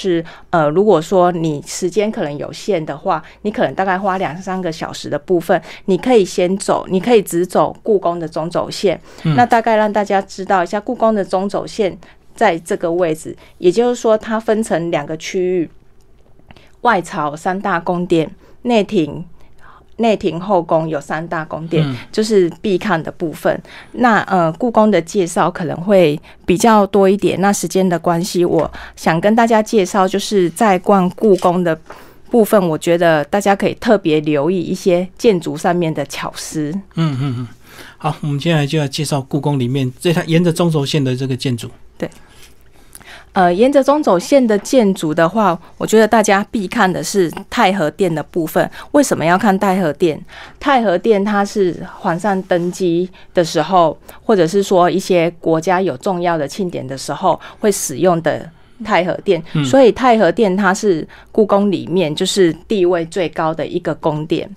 [0.49, 8.99] 呃，如果说你时间可能有限的话，你可能大概花两三个小时的部分，你可以先走，你可以只走故宫的中轴线。
[9.35, 11.97] 那大概让大家知道一下，故宫的中轴线
[12.35, 15.69] 在这个位置，也就是说它分成两个区域。
[16.81, 18.29] 外朝三大宫殿，
[18.61, 19.25] 内廷、
[19.97, 23.61] 内廷后宫有三大宫殿，就是必看的部分。
[23.93, 27.39] 那呃，故宫的介绍可能会比较多一点。
[27.41, 31.77] 那时间的关系，我想跟大家介绍，就是在逛故宫的
[32.29, 36.71] 部分，我觉得大家可以特别留意一些建筑上面的巧思。
[36.95, 37.47] 嗯嗯嗯，
[37.97, 41.69] 好，我们接下来就要介绍故宫里面这条沿着中轴线的这个建筑。
[41.97, 42.09] 对。
[43.37, 48.67] 呃，沿着中轴线的建筑的话，我觉得大家必看的是太和殿的部分。
[48.93, 50.19] 为什么要看太和殿？
[50.59, 58.49] 太和殿它是皇上登基的时候，或者是说一些国家有重要的庆典的时候会使用的
[58.83, 59.39] 太和殿。
[59.63, 64.49] 所以太和殿它是故宫里面就是地位最高的一个宫殿。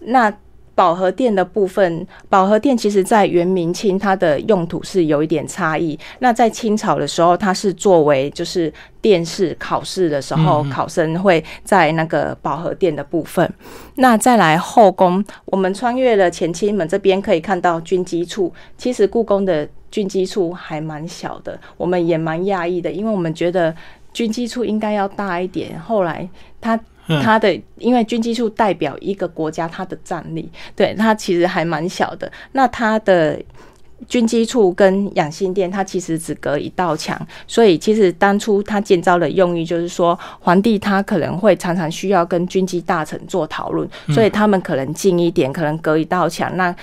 [0.00, 0.28] 那
[0.74, 5.98] 保和殿的部分，保和殿其实在元明清它的用途是有一点差异。
[6.20, 13.52] 那在清朝的时候，它是作为就是殿试考试的时候，考生会在那个保和殿的部分。
[13.96, 23.74] 那再来后宫，我们穿越了乾清门这边可以看到军机处，其实故宫的军机处还蛮小的，我们也蛮讶异的，因为我们觉得
[24.12, 25.78] 军机处应该要大一点。
[25.78, 26.26] 后来
[26.60, 26.78] 它。
[27.06, 32.30] 它的因为军机处代表一个国家它的战力，对它其实还蛮小的。
[32.52, 33.40] 那它的
[34.08, 46.74] 军机处跟养心殿，它其实只隔一道墙，所以其实当初它建造的用意就是说，皇帝他可能会常常需要跟军机大臣做讨论，所以他们可能近一点，可能隔一道墙，那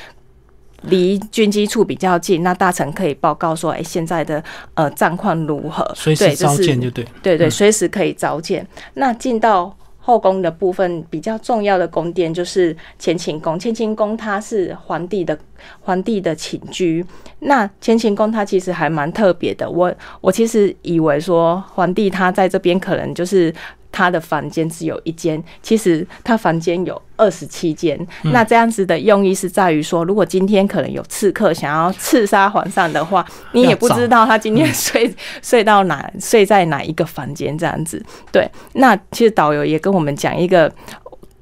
[0.84, 4.43] 离军机处比较近，那大臣可以报告说，哎，现在的
[4.75, 5.91] 呃战况如何？
[5.95, 8.65] 随时召见就对，对对，随时可以召见。
[8.93, 9.75] 那进到
[10.07, 13.57] 后宫的部分比较重要的宫殿就是乾清宫。
[13.59, 15.37] 乾清宫它是皇帝的
[15.81, 17.05] 皇帝的寝居。
[17.39, 19.69] 那乾清宫它其实还蛮特别的。
[19.69, 23.53] 我我其实以为说皇帝他在这边可能就是。
[23.97, 27.99] 他的房间只有一间，其实他房间有二十七间。
[28.25, 37.99] 那这样子的用意是在于说，如果今天可能有刺客想要刺杀皇上的话，你也不知道他今天睡 睡到哪，睡在哪一个房间这样子。
[38.31, 40.71] 对，那其实导游也跟我们讲一个，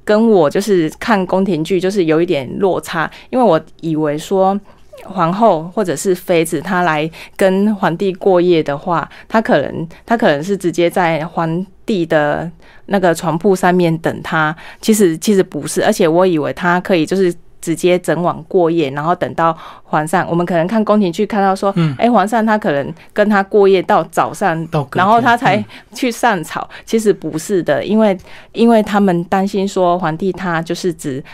[0.02, 4.58] 跟我就是看宫廷剧就是有一点落差，因为我以为说。
[5.04, 12.50] 皇后或者是妃子，她来跟皇帝过夜的话，她可能她可能是直接在皇帝的
[12.86, 14.54] 那个床铺上面等他。
[14.82, 20.26] 其实其实不是，而且我以为他可以就是直接整晚过夜，然后等到皇上。
[20.28, 26.68] 我们可能看宫廷剧看到说，哎，皇上他可能跟他过夜到早上，然后他才去上朝。
[26.84, 28.18] 其实不是的，因为
[28.52, 31.24] 因为他们担心说皇帝他就是只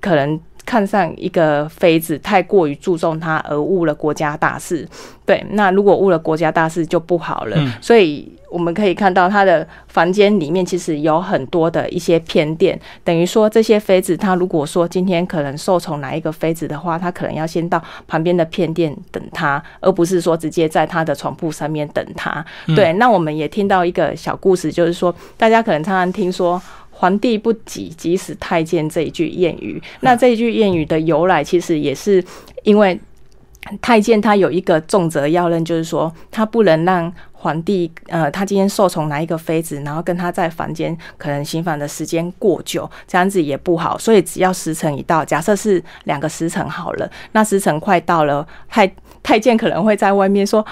[0.00, 0.38] 可能。
[0.64, 4.88] 看上一个妃子太过于注重她而误了国家大事，
[5.24, 7.56] 对，那如果误了国家大事就不好了。
[7.80, 22.44] 所以我们可以看到她的房间里面其实有很多的一些偏殿，等于说这些妃子她如果说今天可能受宠哪一个妃子的话，她可能要先到旁边的偏殿等她，而不是说直接在她的床铺上面等她。
[22.74, 26.60] 对，那我们也听到一个小故事，就是说大家可能常常听说。
[26.96, 29.82] 皇帝不急，急死太监这一句谚语。
[30.00, 32.24] 那这一句谚语的由来，其实也是
[32.62, 32.98] 因为
[33.82, 43.98] 太监他有一个重责要任，就是说他不能让皇帝，呃，他今天受宠哪一个妃子，然后跟他在房间可能行房的时间过久，这样子也不好。
[43.98, 48.90] 所以只要时辰一到，假设是两个时辰好了，那时辰快到了，太
[49.22, 50.64] 太监可能会在外面说。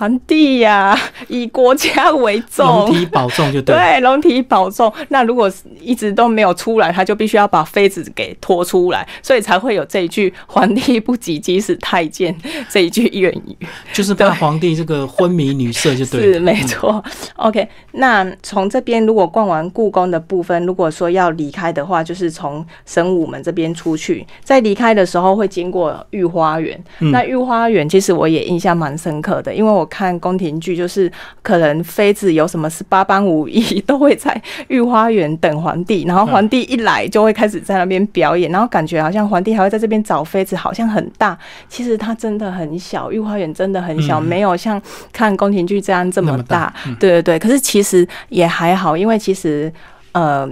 [0.00, 3.76] 皇帝呀，以国家为重， 龙体保重就对。
[3.76, 4.90] 对，龙体保重。
[5.08, 12.34] 那如果一直都没有出来，他就必须要把妃子给拖出来，所以才会有这一句“皇帝不急，急死太监”
[12.70, 16.32] 这一句谚语，就是怕皇帝这个昏迷女色就对。
[16.32, 17.04] 是没错。
[17.36, 26.82] OK，那从这边如果逛完故宫的部分，如果说要离开的话，就是从神武门这边出去，在离开的时候会经过御花园。
[27.12, 29.86] 那御花园其实我也印象蛮深刻的，因为我。
[29.90, 41.36] 看宫廷剧，就是可能妃子有什么十八般武艺， 都会在御花园等皇帝，然后皇帝一来就会开始在那边表演，然后感觉好像皇帝还会在这边找妃子，好像很大，
[41.68, 44.80] 其实它真的很小，御花园真的很小，没有像
[45.12, 46.72] 看宫廷剧这样这么大。
[46.98, 49.70] 对对对，可是其实也还好，因为其实
[50.12, 50.48] 呃。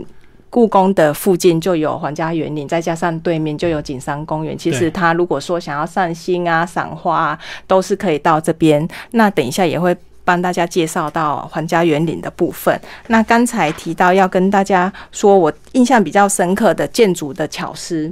[0.51, 4.57] 故宫的附近就有皇家园林，再加上对面就有景山公园。
[4.57, 8.89] 其实他如果说想要散心啊、赏花啊，都是可以到这边。
[9.11, 12.81] 那等一下也会帮大家介绍到皇家园林的部分。
[13.09, 18.11] 那刚才提到要跟大家说，我印象比较深刻的建筑的巧思，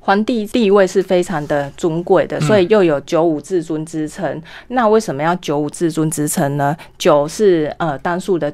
[0.00, 4.40] 皇帝地位是非常的尊贵的，所以又有九五至尊之称。
[4.68, 6.76] 那为什么要九五至尊之称呢？
[6.98, 8.52] 九是呃单数的。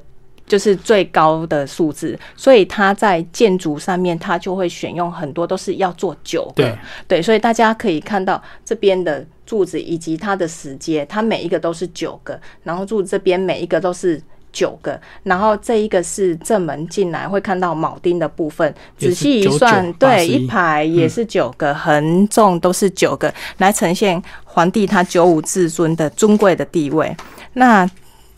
[0.48, 6.64] 就是最高的数字，所以它在建筑上面，它就会选用很多都是要做九个。
[6.64, 14.20] 对对，所以大家可以看到这边的柱子以及它的石阶，它每一个都是九个，然后柱这边每一个都是
[14.50, 27.14] 九个，然后这一个是正门进来会看到铆钉的部分，仔细一算，对，一排也是九个，横纵都是九个，来呈现皇帝他九五至尊的尊贵的地位。
[27.52, 27.88] 那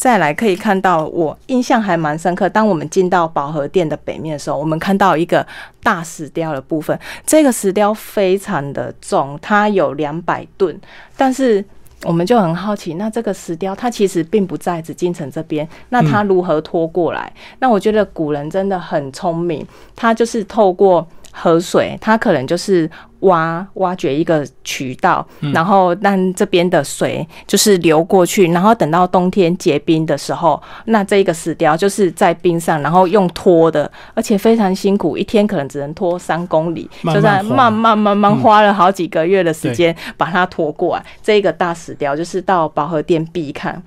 [0.00, 2.48] 再来可以看到，我印象还蛮深刻。
[2.48, 5.46] 当我们进到保和殿的北面的时候，我们看到一个
[5.82, 6.98] 大石雕的部分。
[7.26, 10.74] 这个石雕非常的重，它有两百吨。
[11.18, 11.62] 但是
[12.04, 17.30] 我们就很好奇，那这个石雕它其实并不在紫禁城这边，那它如何拖过来？
[17.58, 21.06] 那我觉得古人真的很聪明，他就是透过。
[21.32, 41.04] 河水，它可能就是挖挖掘一个渠道，然后让这边的水就是流过去，然后等到冬天结冰的时候，那这个石雕就是在冰上，然后用拖的，而且非常辛苦，一天可能只能拖三公里，就在慢慢慢慢花了好几个月的时间把它拖过来。
[41.22, 43.82] 这一个大石雕就是到保和殿必看。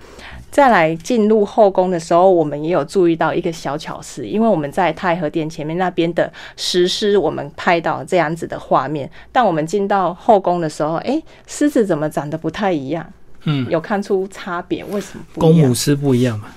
[0.53, 9.09] 再来进入后宫的时候，我们也有注意到一个小巧思，因为我们在太和殿前面那边的石狮，我们拍到这样子的画面。
[9.31, 13.03] 但我们进到后宫的时候，哎，狮子怎么长得不太一样？
[13.45, 14.85] 嗯，有看出差别？
[14.85, 15.25] 为什么？
[15.39, 16.49] 公母狮不一样嘛？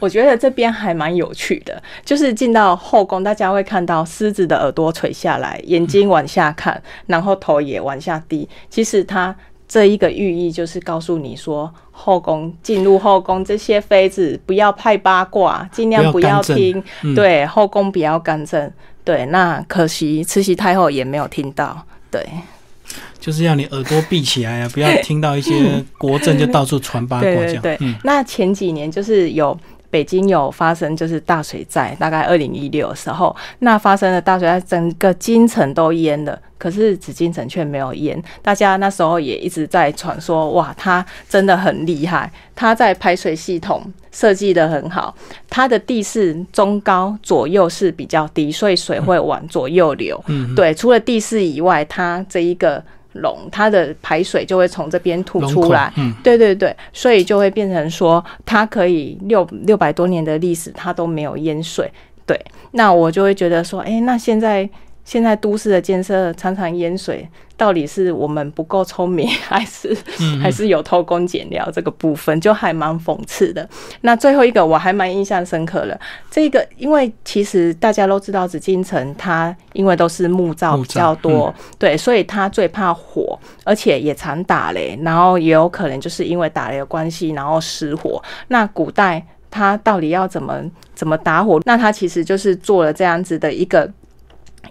[0.00, 8.48] 我觉得这边还蛮有趣的，就是进到后宫，大家会看到狮子的耳朵垂下来，眼睛往下看，然后头也往下低。
[8.68, 9.36] 其实它。
[9.74, 16.80] 这一个寓意就是告诉你说，后宫进入后宫，这些妃子不要派八卦，尽量不要听。
[17.16, 18.70] 对，后宫不要干政。
[19.02, 21.84] 对，那可惜慈禧太后也没有听到。
[22.08, 22.24] 对，
[23.18, 27.58] 就是要你耳朵闭起来啊，不要听到一些国政就到处传八卦这样。
[27.66, 29.58] 对，那前几年就是有。
[29.94, 38.20] 北京有发生就是大水灾，大概二零一六的时候，那发生了大水灾，整个京城都淹了，可是紫禁城却没有淹。
[38.42, 45.14] 大家那时候也一直在传说，哇，他真的很厉害，他在排水系统设计的很好，
[45.48, 50.20] 它的地势中高左右是比较低，所以水会往左右流。
[50.26, 52.82] 嗯，对，除了地势以外，它这一个。
[53.14, 55.92] 龙，它的排水就会从这边吐出来，
[56.22, 61.90] 对对对，所以就会变成说，它可以六六百多年的历史，它都没有淹水。
[62.26, 62.38] 对，
[62.72, 64.68] 那我就会觉得说，哎，那现在。
[65.06, 69.96] 现在都市的建设常常淹水，到底是我们不够聪明， 还是
[70.42, 71.68] 还是有偷工减料？
[71.72, 73.68] 这个部分就还蛮讽刺的。
[74.00, 75.98] 那最后一个我还蛮印象深刻的，
[76.30, 88.22] 这个因为其实大家都知道紫禁城它因为都是木造比较多，对，所以它最怕火，而且也常打雷，然后也有可能就是因为打雷的关系，然后失火。
[88.48, 90.60] 那古代它到底要怎么
[90.94, 91.60] 怎么打火？
[91.64, 93.88] 那它其实就是做了这样子的一个。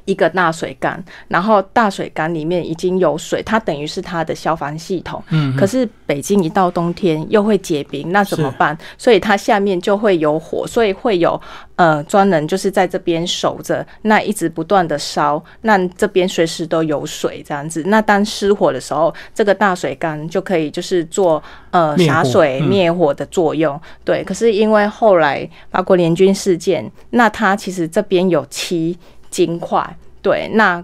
[0.06, 5.24] 一个大水缸，然后大水缸里面已经有水，它等于是它的消防系统。
[5.30, 8.78] 嗯，可是北京一到冬天又会结冰，那怎么办？
[8.98, 11.40] 所以它下面就会有火，所以会有
[11.78, 17.84] 呃专人就是在这边守着，那一直不断的烧，那这边随时都有水这样子。
[17.86, 21.42] 那当失火的时候，这个大水缸就可以就是做
[21.72, 23.80] 呃洒水灭火的作用。
[24.04, 28.98] 对，可是因为后来八国联军事件，那它其实这边有七。
[29.34, 29.84] 金块。
[30.22, 30.82] 对，那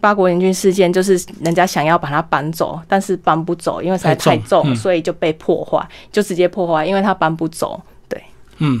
[0.00, 7.80] 八国联军事件就是人家想要把它搬走，但是搬不走，因为实在太重，所以就被破坏，就直接破坏，因为它搬不走。
[8.08, 8.22] 对，
[8.58, 8.80] 嗯，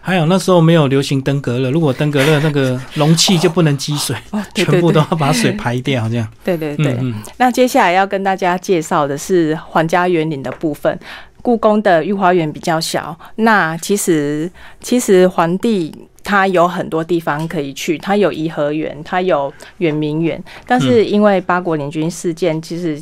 [0.00, 4.16] 还有那时候没有流行登革热，如果登革热那个容器就不能积水，
[4.54, 6.28] 全部都要把水排掉，这样。
[6.42, 6.98] 对对对，
[7.36, 10.98] 那接下来要跟大家介绍的是皇家园林的部分。
[11.46, 15.94] 故宫的御花园比较小，那其实其实皇帝。
[16.28, 23.00] 他有很多地方可以去，他有颐和园，他有圆明园，但是因为八国联军事件，其实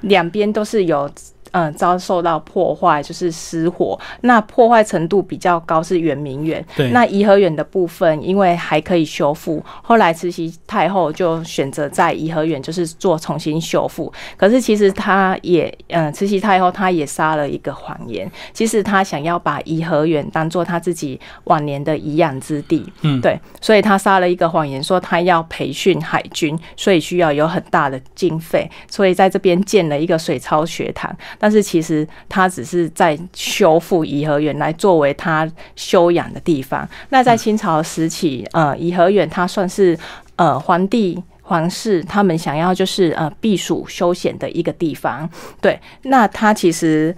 [0.00, 1.08] 两边都是有。
[1.52, 6.64] 嗯，遭受到破坏就是失火，那破坏程度比较高是圆明园。
[6.76, 14.12] 对，那颐和园的部分，因为还可以修复，后来慈禧太后就选择在颐和园就是做重新修复。
[14.36, 22.86] 可是其实她也，嗯，慈禧太后她也撒了一个谎言，其实她想要把颐和园当做她自己晚年的颐养之地。
[23.02, 31.14] 嗯，对，所以她撒了一个谎言，说她要培训海军，所以需要有很大的经费，所以在这边建了一个水操学堂。
[31.38, 36.88] 但是其实他只是在修复颐和园来作为他修养的地方。
[37.10, 39.98] 那在清朝时期，呃，颐和园它算是
[40.36, 45.28] 呃皇帝皇室他们想要就是呃避暑休闲的一个地方。
[45.60, 47.14] 对，那它其实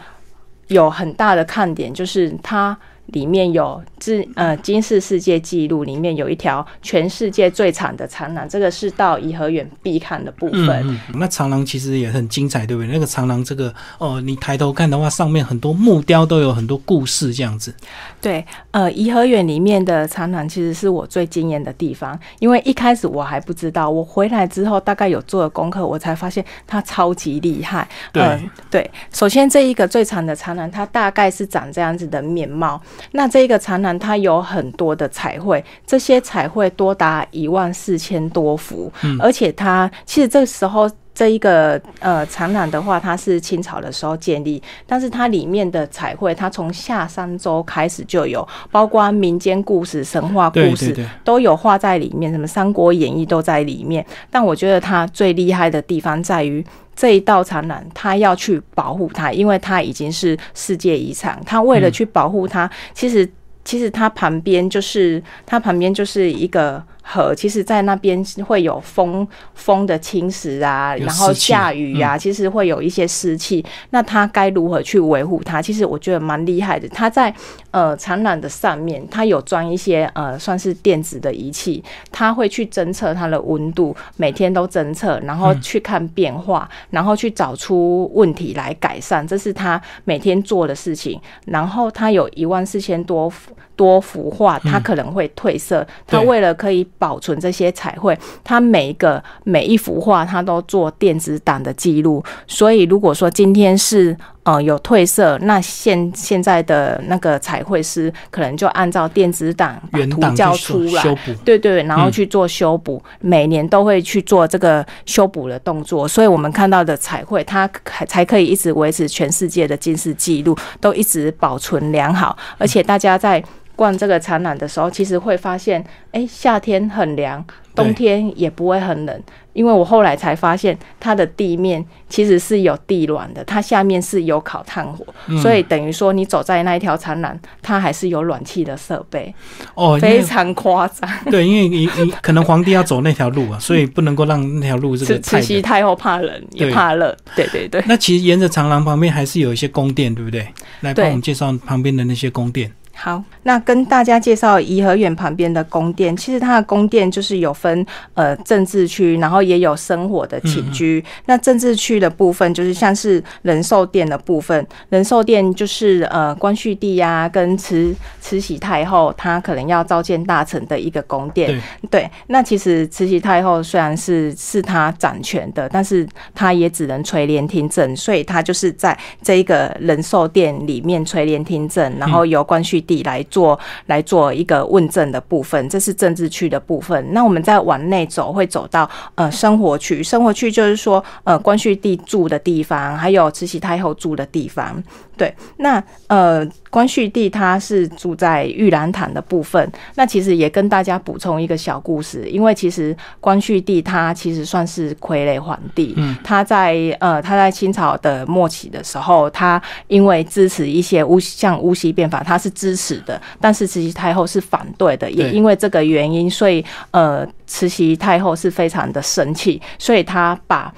[0.68, 2.78] 有很大的看点，就是它
[3.12, 10.68] 里面有自呃金氏世界纪录里面有一条全世界最长的长廊，这个是到颐和园必看的部分。
[10.88, 12.92] 嗯，那长廊其实也很精彩，对不对？
[12.92, 17.74] 那个长廊这个哦，你抬头看的话，上面很多木雕都有很多故事这样子。
[18.20, 27.88] 对，呃，颐和园里面的长廊其实是我最惊艳的地方，因为一开始我还不知道，我回来之后大概有做了功课，我才发现它超级厉害。
[28.12, 28.40] 对
[28.70, 32.80] 对，首先这一个最长的长廊，它大概是长这样子的面貌。
[33.12, 40.90] 那这一个展览它有很多的彩绘，这些彩绘多达一万四千多幅，而且它其实这时候。
[41.12, 54.06] 这一个呃展览的话，它是清朝的时候建立，但是它里面的彩绘，它从夏商周开始就有，包括民间故事、神话故事都有画在里面，什么《三国演义》都在里面。
[54.30, 56.64] 但我觉得它最厉害的地方在于
[57.00, 61.40] 这一道长廊，他要去保护它，因为它已经是世界遗产。
[61.46, 63.26] 他为了去保护它，其实
[63.64, 66.84] 其实它旁边就是它旁边就是一个。
[67.02, 73.64] 河其实，在那边会有风风的侵蚀啊，然后下雨啊，其实会有一些湿气。
[73.90, 75.60] 那它该如何去维护它？
[75.60, 76.88] 其实我觉得蛮厉害的。
[76.90, 77.34] 它在
[77.70, 81.82] 呃产卵的上面，它有装一些呃算是电子的仪器，
[82.12, 89.26] 它会去侦测它的温度，每天都侦测，然后去看变化，然后去找出问题来改善。
[89.26, 91.20] 这是它每天做的事情。
[91.46, 93.32] 然后它有一万四千多
[93.74, 95.86] 多幅画，它可能会褪色。
[96.06, 102.22] 它为了可以保存这些彩绘，它每一个每一幅画，它都做电子档的记录。
[102.46, 111.02] 所以，如果说今天是呃有褪色，那现现在的那个彩绘师可能就按照电子档把图交出来，
[111.42, 113.02] 对对，然后去做修补。
[113.20, 117.66] 每年都会去做这个修补的动作，所以我们看到的彩绘，它
[118.06, 123.42] 才可以一直维持全世界的近视记录，都一直保存良好，而且大家在。
[123.80, 127.42] 逛这个展览的时候，其实会发现，哎，夏天很凉，
[127.74, 129.22] 冬天也不会很冷，
[129.54, 135.06] 因为我后来才发现，它的地面其实是有地暖的，它下面是有烤炭火，
[135.40, 139.34] 所以等于说你走在那一条长廊，它还是有暖气的设备。
[139.74, 141.08] 哦，非常夸张。
[141.30, 145.18] 对，因为你你可能皇帝要走那条路啊， 所以不能够让那条路这个。
[145.20, 147.82] 慈禧太后怕冷也怕热，对对对。
[147.86, 150.46] 那其实沿着长廊旁边还是有一些宫殿，对不对？
[150.80, 152.70] 来帮我们介绍旁边的那些宫殿。
[153.02, 156.14] 好，那跟大家介绍颐和园旁边的宫殿。
[156.14, 161.02] 其实它的宫殿就是有分呃政治区，然后也有生活的起居。
[161.24, 167.90] 那政治区的部分就是像是仁寿殿的部分，仁寿殿就是呃光绪帝呀跟慈
[168.20, 171.58] 慈禧太后她可能要召见大臣的一个宫殿。
[171.88, 182.84] 对，那其实慈禧太后虽然是是她掌权的，但是她也只能垂帘听政，所以她就是在这一个仁寿殿里面垂帘听政，然后由光绪。
[182.90, 187.12] 地来做来做一个问政的部分，这是政治区的部分。
[187.12, 190.02] 那我们再往内走，会走到呃生活区。
[190.02, 194.82] 生活区就是说，呃，光绪帝住的地方，还有慈禧太后住的地方。
[195.16, 199.70] 对，那呃，光绪帝他是住在玉兰堂的部分。
[199.94, 205.92] 那其实也跟大家补充一个小故事，因为其实光绪帝他其实算是傀儡皇帝。
[205.98, 215.10] 嗯，他在呃他在清朝的末期的时候，他因为支持一些乌像乌溪变法，他是支持的，但是慈禧太后是反对的。
[215.10, 220.72] 也因为这个原因，所以呃慈禧太后是非常的生气，所以她把。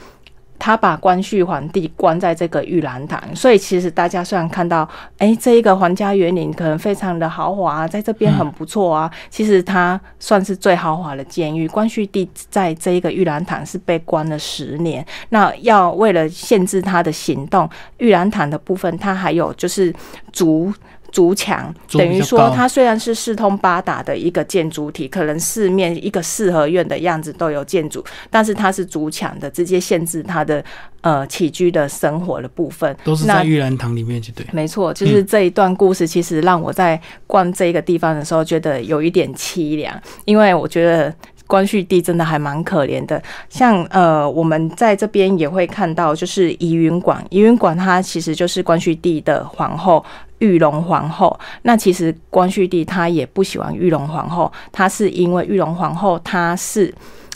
[0.64, 4.88] 他把光绪皇帝关在这个玉兰堂，所以其实大家虽然看到，
[5.18, 11.66] 哎，这一个皇家园林可能非常的豪华，在这边很不错啊，其实它算是最豪华的监狱。
[11.66, 17.68] 光绪帝在这一个玉兰堂是被关了十年，那要为了限制他的行动，
[17.98, 19.92] 玉兰堂的部分，它还有就是
[20.30, 20.72] 竹。
[21.12, 30.64] 竹墙等于说，它虽然是四通八达的一个建筑体，可能四面一个四合院的样子都有建筑，但是它是竹墙的，直接限制它的
[31.02, 32.96] 呃起居的生活的部分。
[33.04, 34.46] 都是在玉兰堂里面，就对。
[34.52, 39.94] 没错，就是这一段故事，其实让我在逛这个地方的时候，觉得有一点凄凉，
[40.24, 41.14] 因为我觉得。
[41.52, 50.02] 光绪帝真的还蛮可怜的，像呃，我们在这边也会看到，就是怡云馆，怡云馆它其实就是光绪帝的皇后
[50.38, 51.38] 裕隆皇后。
[51.60, 56.90] 那其实光绪帝他也不喜欢裕隆皇后，他是因为裕隆皇后她是。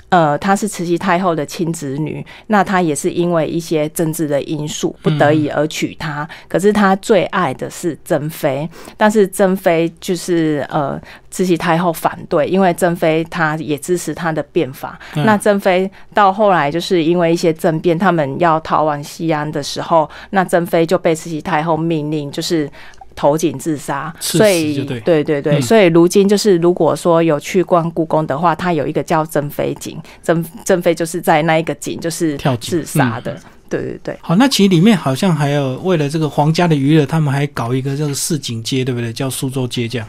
[0.08, 6.26] 呃，她是慈禧太后的亲侄女，那她也是因为一些政治的因素不得已而娶她。
[6.48, 11.00] 可是她最爱的是珍妃，但是珍妃就是呃，
[11.30, 14.98] 慈禧太后反对，因为珍妃她也支持她的变法。
[15.14, 22.70] 那珍妃到后来就是因为一些政变，他们要逃往西安的时候，那珍妃就被慈禧太后命令就是。
[23.16, 33.36] 投井自杀，所以对对对所以如今就是如果说有去逛故宫的话，它有一个叫珍妃井，珍珍妃就是在那一个井就是跳井自杀的，
[33.68, 34.18] 对对对。
[34.20, 39.12] 好，那其实里面好像还有为了这个皇家的娱乐，他们还搞一个这个市井街，对不对？
[39.12, 40.06] 叫苏州街这样。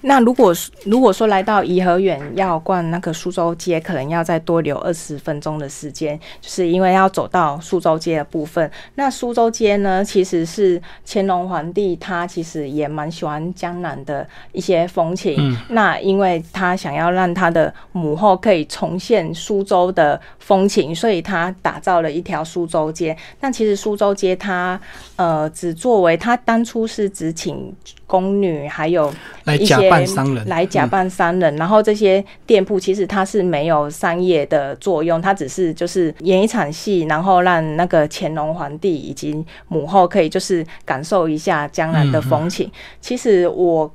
[0.00, 0.52] 那如果
[0.84, 8.70] 如果说来到颐和园要逛那个苏州街，可能要再多留二十分钟的时间，就是因为要走到苏州街的部分。
[8.96, 15.36] 那苏州街呢，其实是乾隆皇帝他其实也蛮喜欢江南的一些风情。
[15.38, 23.16] 嗯那因为他想要让他的母后可以重现苏州的风情，所以他打造了一条苏州街。
[23.40, 24.80] 但其实苏州街它
[25.16, 27.74] 呃只作为他当初是只请
[28.06, 42.70] 宫女还有一来假些扮商人，来假嗯扮商人，然后这些店铺其实它是没有商业的作用，它只是就是演一场戏，然后让那个乾隆皇帝以及母后可以就是感受一下江南的风情。
[43.00, 43.90] 其实我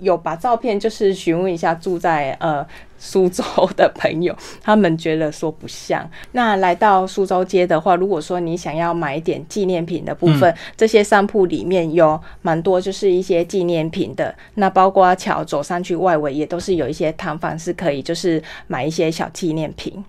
[0.00, 2.66] 有把照片就是询问一下住在呃
[3.04, 3.44] 苏州
[3.76, 6.08] 的朋友，他们觉得说不像。
[6.32, 14.34] 那来到苏州街的话，如果说你想要买一点纪念品的部分，这些商铺里面有蛮多就是一些纪念品的。
[14.54, 20.02] 那包括桥走上去外围也都是有一些摊贩是可以就是买一些小纪念品。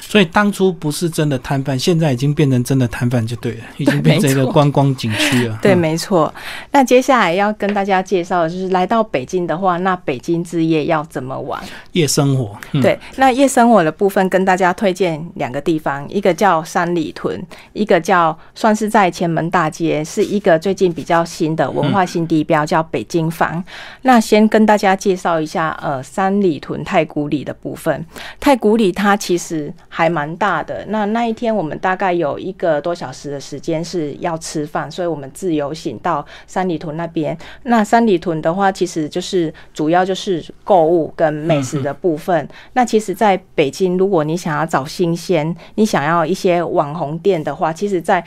[0.00, 5.58] 所以当初不是真的摊贩，现在已经变成真的摊贩就对了， 已经变成一个观光景区了。
[5.60, 6.32] 对，嗯没错。
[6.72, 11.62] 那接下来要跟大家介绍的就是来到北京的话，那北京之夜要怎么玩？
[11.92, 12.37] 夜生活，
[12.82, 23.62] 对，那夜生活的部分跟大家推荐两个地方，一个叫三里屯，一个叫算是在前门大街，是一个最近比较新的文化新地标，叫北京坊。
[24.02, 28.04] 那先跟大家介绍一下，呃，三里屯太古里的部分。
[28.38, 37.36] 太古里它其实还蛮大的，那那一天我们大概有一个多小时的时间是要吃饭，所以我们自由行到三里屯那边。
[37.64, 42.27] 那三里屯的话，其实就是主要就是购物跟美食的部分。
[42.72, 48.24] 那其实在北京，如果你想要找新鲜，你想要一些网红店的话，其实在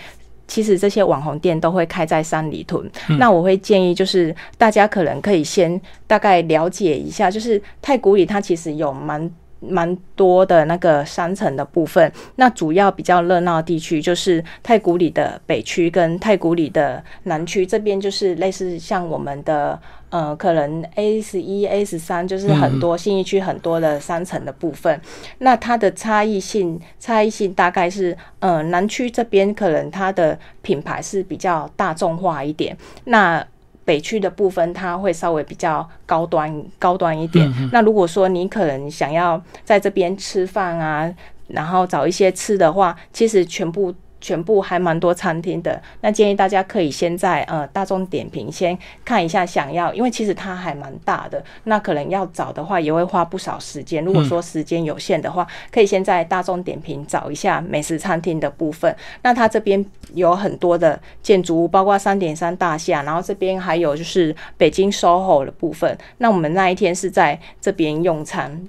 [0.47, 2.89] 其实这些网红店都会开在三里屯。
[3.19, 9.31] 那我会建议，就是大家可能可以先大概了解一下，就是太古里它其实有蛮。
[9.63, 19.79] 蛮多的那个商城的部分，那主要比较热闹的地区就是太古里的北区跟太古里的南区，这边就是类似像我们的
[20.11, 25.01] 呃，可能 A 十一、A 十三，就是很多信义区很多的商城的部分。
[25.39, 33.43] 那它的差异性，差异性大概是，呃，南区这边可能它的品牌是比较大众化一点，那。
[33.83, 37.51] 北区的部分，它会稍微比较高端高端一点。
[37.73, 41.11] 那如果说你可能想要在这边吃饭啊，
[41.47, 43.93] 然后找一些吃的话，其实全部。
[44.21, 54.05] 全部还蛮多餐厅的，那建议大家可以先在呃大众点评先看一下，想要，因为其实它还蛮大的，那可能要找的话也会花不少时间。
[54.05, 58.95] 如果说时间有限的话，可以先在大众点评找一下美食餐厅的部分。
[59.23, 65.97] 那它这边有很多的建筑物，包括三点三大厦，然后这边还有就是北京 SOHO 的部分。
[66.19, 68.61] 那我们那一天是在这边用餐。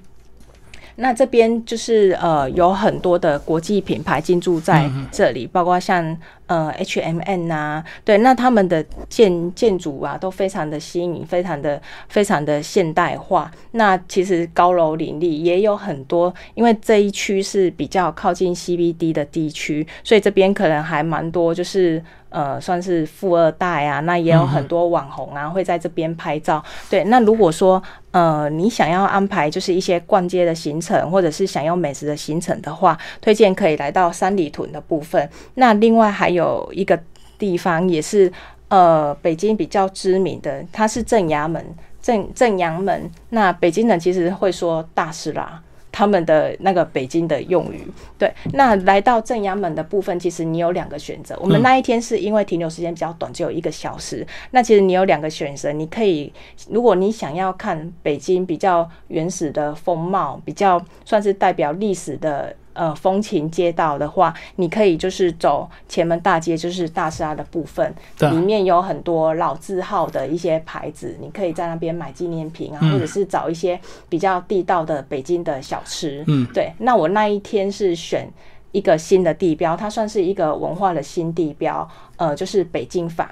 [0.95, 6.15] 那这边就是呃有很多的国际品牌进驻在这里，包括像
[6.47, 13.49] 呃 H M N 啊，对，那他们的建建筑啊都非常的新颖，非常的非常的现代化。
[13.71, 26.63] 那其实高楼林立，也有很多，因为这一区是比较靠近 C B D 的地区，所以这边可能还蛮多，就是呃算是富二代啊，那也有很多网红啊会在这边拍照。
[26.89, 27.81] 对，那如果说
[28.11, 35.27] 呃你想要安排就是一些逛街的行程，或者是享用美食的行程的话，推荐可以来到三里屯的部分。
[35.55, 36.99] 那另外还有一个
[37.37, 38.31] 地方也是
[38.67, 41.63] 呃北京比较知名的，它是正衙门。
[42.01, 47.87] 正正阳门，那北京人其实会说大师啦，他们的那个北京的用语。
[48.17, 51.33] 对，那来到正阳门的部分，其实你有两个选择。
[51.39, 54.27] 我们那一天是因为停留时间比较短，只有一个小时。
[54.51, 56.33] 那其实你有两个选择，你可以，
[56.69, 62.53] 如果你想要看北京比较原始的风貌，比较算是代表历史的。
[62.73, 76.23] 呃，风情街道的话，你可以就是走前门大街，就是大厦的部分，对里面有很多老字号的一些牌子，你可以在那边买纪念品啊，或者是找一些比较地道的北京的小吃。
[76.27, 76.73] 嗯，对。
[76.79, 78.27] 那我那一天是选
[78.71, 83.29] 一个新的地标，它算是一个文化的新地标，呃，就是北京坊。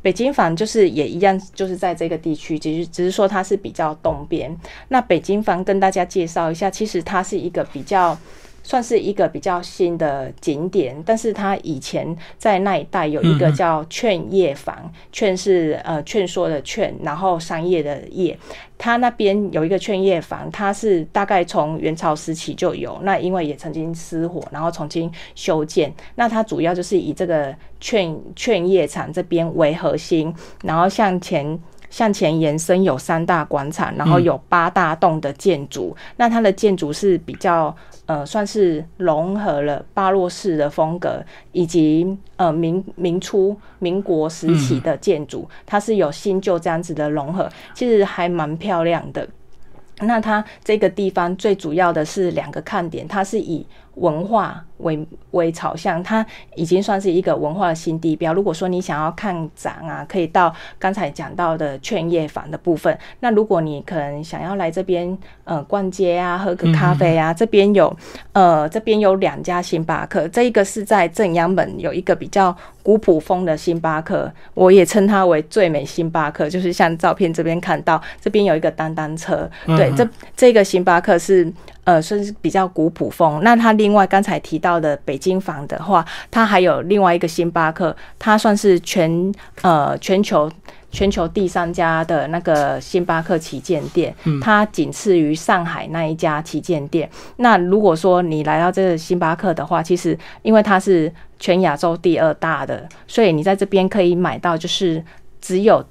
[0.00, 4.52] 北京坊就是也一样，就是在这个地区，只是只是说它是比较东边。
[4.88, 8.18] 那北京坊跟大家介绍一下，其实它是一个比较
[8.62, 18.38] 算是一个比较新的景点，但是它以前在那一带有一个叫劝业坊，劝是呃劝说的劝，然后商业的业，
[18.78, 31.60] 它那边有一个劝业坊，它是大概从元朝时期就有，那因为也曾经失火，然后重新修建，那它主要就是以这个劝劝业场这边为核心，然后向前。
[31.92, 35.94] 向前延伸有三大广场，然后有八大栋的建筑。
[36.16, 37.76] 那它的建筑是比较
[38.06, 41.22] 呃，算是融合了巴洛式的风格，
[41.52, 49.28] 以及呃明明初民国时期的建筑，它是有新旧这样子的融合，其实还蛮漂亮的。
[50.00, 53.64] 那它这个地方最主要的是两个看点，它是以
[53.94, 54.64] 文化。
[54.82, 56.26] 为为朝向，它
[56.56, 58.34] 已经算是一个文化的新地标。
[58.34, 62.98] 如果说你想要看展啊，可以到刚才讲到的劝业坊的部分。
[63.20, 67.96] 那如果你可能想要来这边呃逛街啊，喝个咖啡啊，这边有
[68.32, 81.52] 呃这边有两家星巴克，这一个是在正阳门有一个比较古朴风的星巴克，我也称它为最美星巴克，就是像照片这边看到，这边有一个单单车，对，这这个星巴克是。
[81.84, 83.40] 呃，算是比较古朴风。
[83.42, 90.48] 那它另外刚才提到的北京房的话，它还有另外一个星巴克，它算是全呃全球
[90.92, 97.10] 全球第三家的那个星巴克旗舰店，它仅次于上海那一家旗舰店。
[97.36, 105.04] 那如果说你来到这个星巴克的话，其实因为它是全亚洲第二大的，所以你在这边可以买到就是
[105.40, 105.84] 只有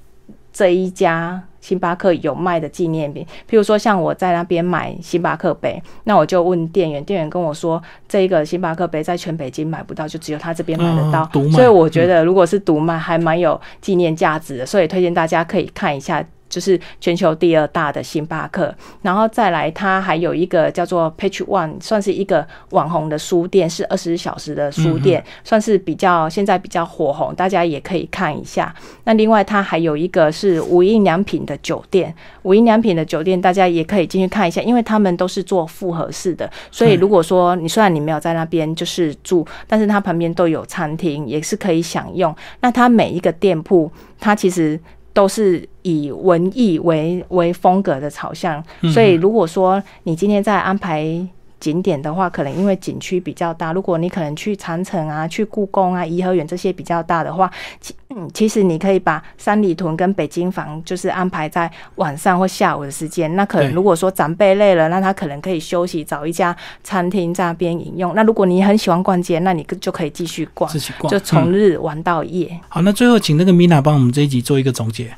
[0.53, 1.43] 这一家。
[1.61, 11.29] 星巴克有卖的纪念品，譬如说像我在那边买星巴克杯，那我就问店员，店员跟我说，这个星巴克杯在全北京买不到，就只有他这边买得到。
[11.51, 16.21] 所以我觉得如果是独卖，还蛮有纪念价值的，所以推荐大家可以看一下。
[16.51, 28.75] 就是全球第二大的星巴克，然后再来，它还有一个叫做 Page One，算是一个网红的书店，是二十四小时的书店，算是比较现在比较火红，大家也可以看一下。
[29.05, 42.35] 那另外，它还有一个是无印良品的酒店，无印良品的酒店大家也可以进去看一下，因为他们都是做复合式的，所以如果说你虽然你没有在那边就是住，但是它旁边都有餐厅，也是可以享用。
[42.59, 43.89] 那它每一个店铺，
[44.19, 44.77] 它其实。
[45.13, 51.27] 都是以文艺为为风格的朝向，所以如果说你今天在安排。
[51.61, 57.49] 景点的话，可能因为景区比较大，如果你可能去长城啊、去故宫啊、颐和园这些比较大的话，
[57.79, 63.33] 其嗯，其实你可以把三里屯跟北京房就是安排在晚上或下午的时间。
[63.37, 66.53] 那可能如果说长辈累了，那他可能可以休息，找一家
[66.83, 68.13] 餐厅在那边饮用。
[68.13, 70.69] 那如果你很喜欢逛街，那你就可以继续逛，
[71.09, 72.59] 就从日玩到夜。
[72.67, 75.13] 好，那最后请那个米娜帮我们这一集做一个总结。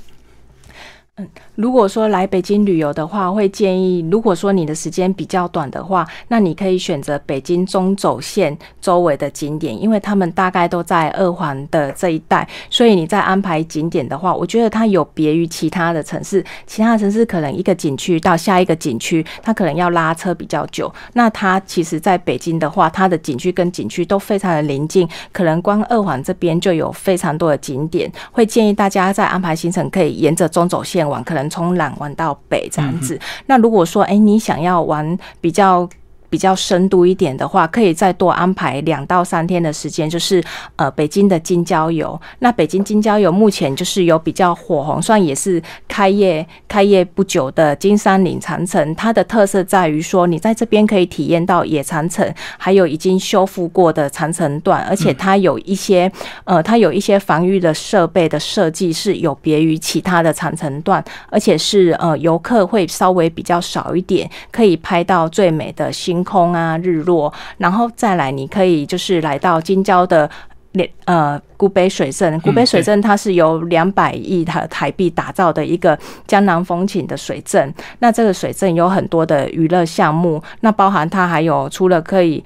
[1.18, 20.91] 嗯，如果说来北京旅游的话，会建议，如果说你的时间比较短的话，那你可以选择北京中轴线周围的景点，因为他们大概都在二环的这一带，所以你在安排景点的话，我觉得它有别于其他的城市，其他的城市可能一个景区到下一个景区，它可能要拉车比较久。
[21.14, 31.02] 那它其实在北京的话，它的景区跟景区都非常的临近，可能光二环这边就有非常多的景点，会建议大家在安排行程可以沿着中轴线。
[31.05, 33.19] 玩可能从南玩到北这样子。
[33.45, 35.89] 那如果说，哎，你想要玩比较。
[36.34, 40.43] 比较深度一点的话，可以再多安排两到三天的时间，就是
[40.77, 42.19] 呃北京的京郊游。
[42.39, 48.95] 那北京京郊游目前就是有比较火红，算也是开业开业不久的金山岭长城。
[48.95, 52.27] 它的特色在于说，你在这边可以体验到野长城，
[52.57, 56.11] 还有已经修复过的长城段，而且它有一些
[56.45, 66.22] 呃它有一些防御的设备的设计是有别于其他的长城段，而且是呃游客会稍微比较少一点，可以拍到最美的星。
[66.24, 70.30] 空啊，日落，然后再来，你可以就是来到金郊的
[70.74, 72.39] 连呃古北水镇。
[72.41, 77.74] 古北水镇它是由两百亿台台币打造的一个江南风情的水镇。
[77.99, 82.43] 那这个水镇有很多的娱乐项目，那包含它还有除了可以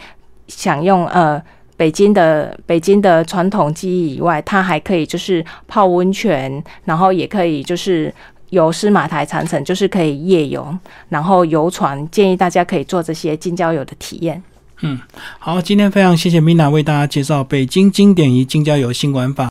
[0.48, 1.42] 享用呃
[1.76, 8.14] 北京的北京的传统技艺以外，它还可以就是泡温泉，然后也可以就是。
[8.50, 10.78] 游司马台长城就是可以夜游，
[11.10, 14.42] 然后游船，建议大家可以做这些近郊游的体验。
[14.82, 15.00] 嗯，
[15.40, 19.46] 好，今天非常谢谢 Mina 为大家介绍北京经典与近郊游新玩法。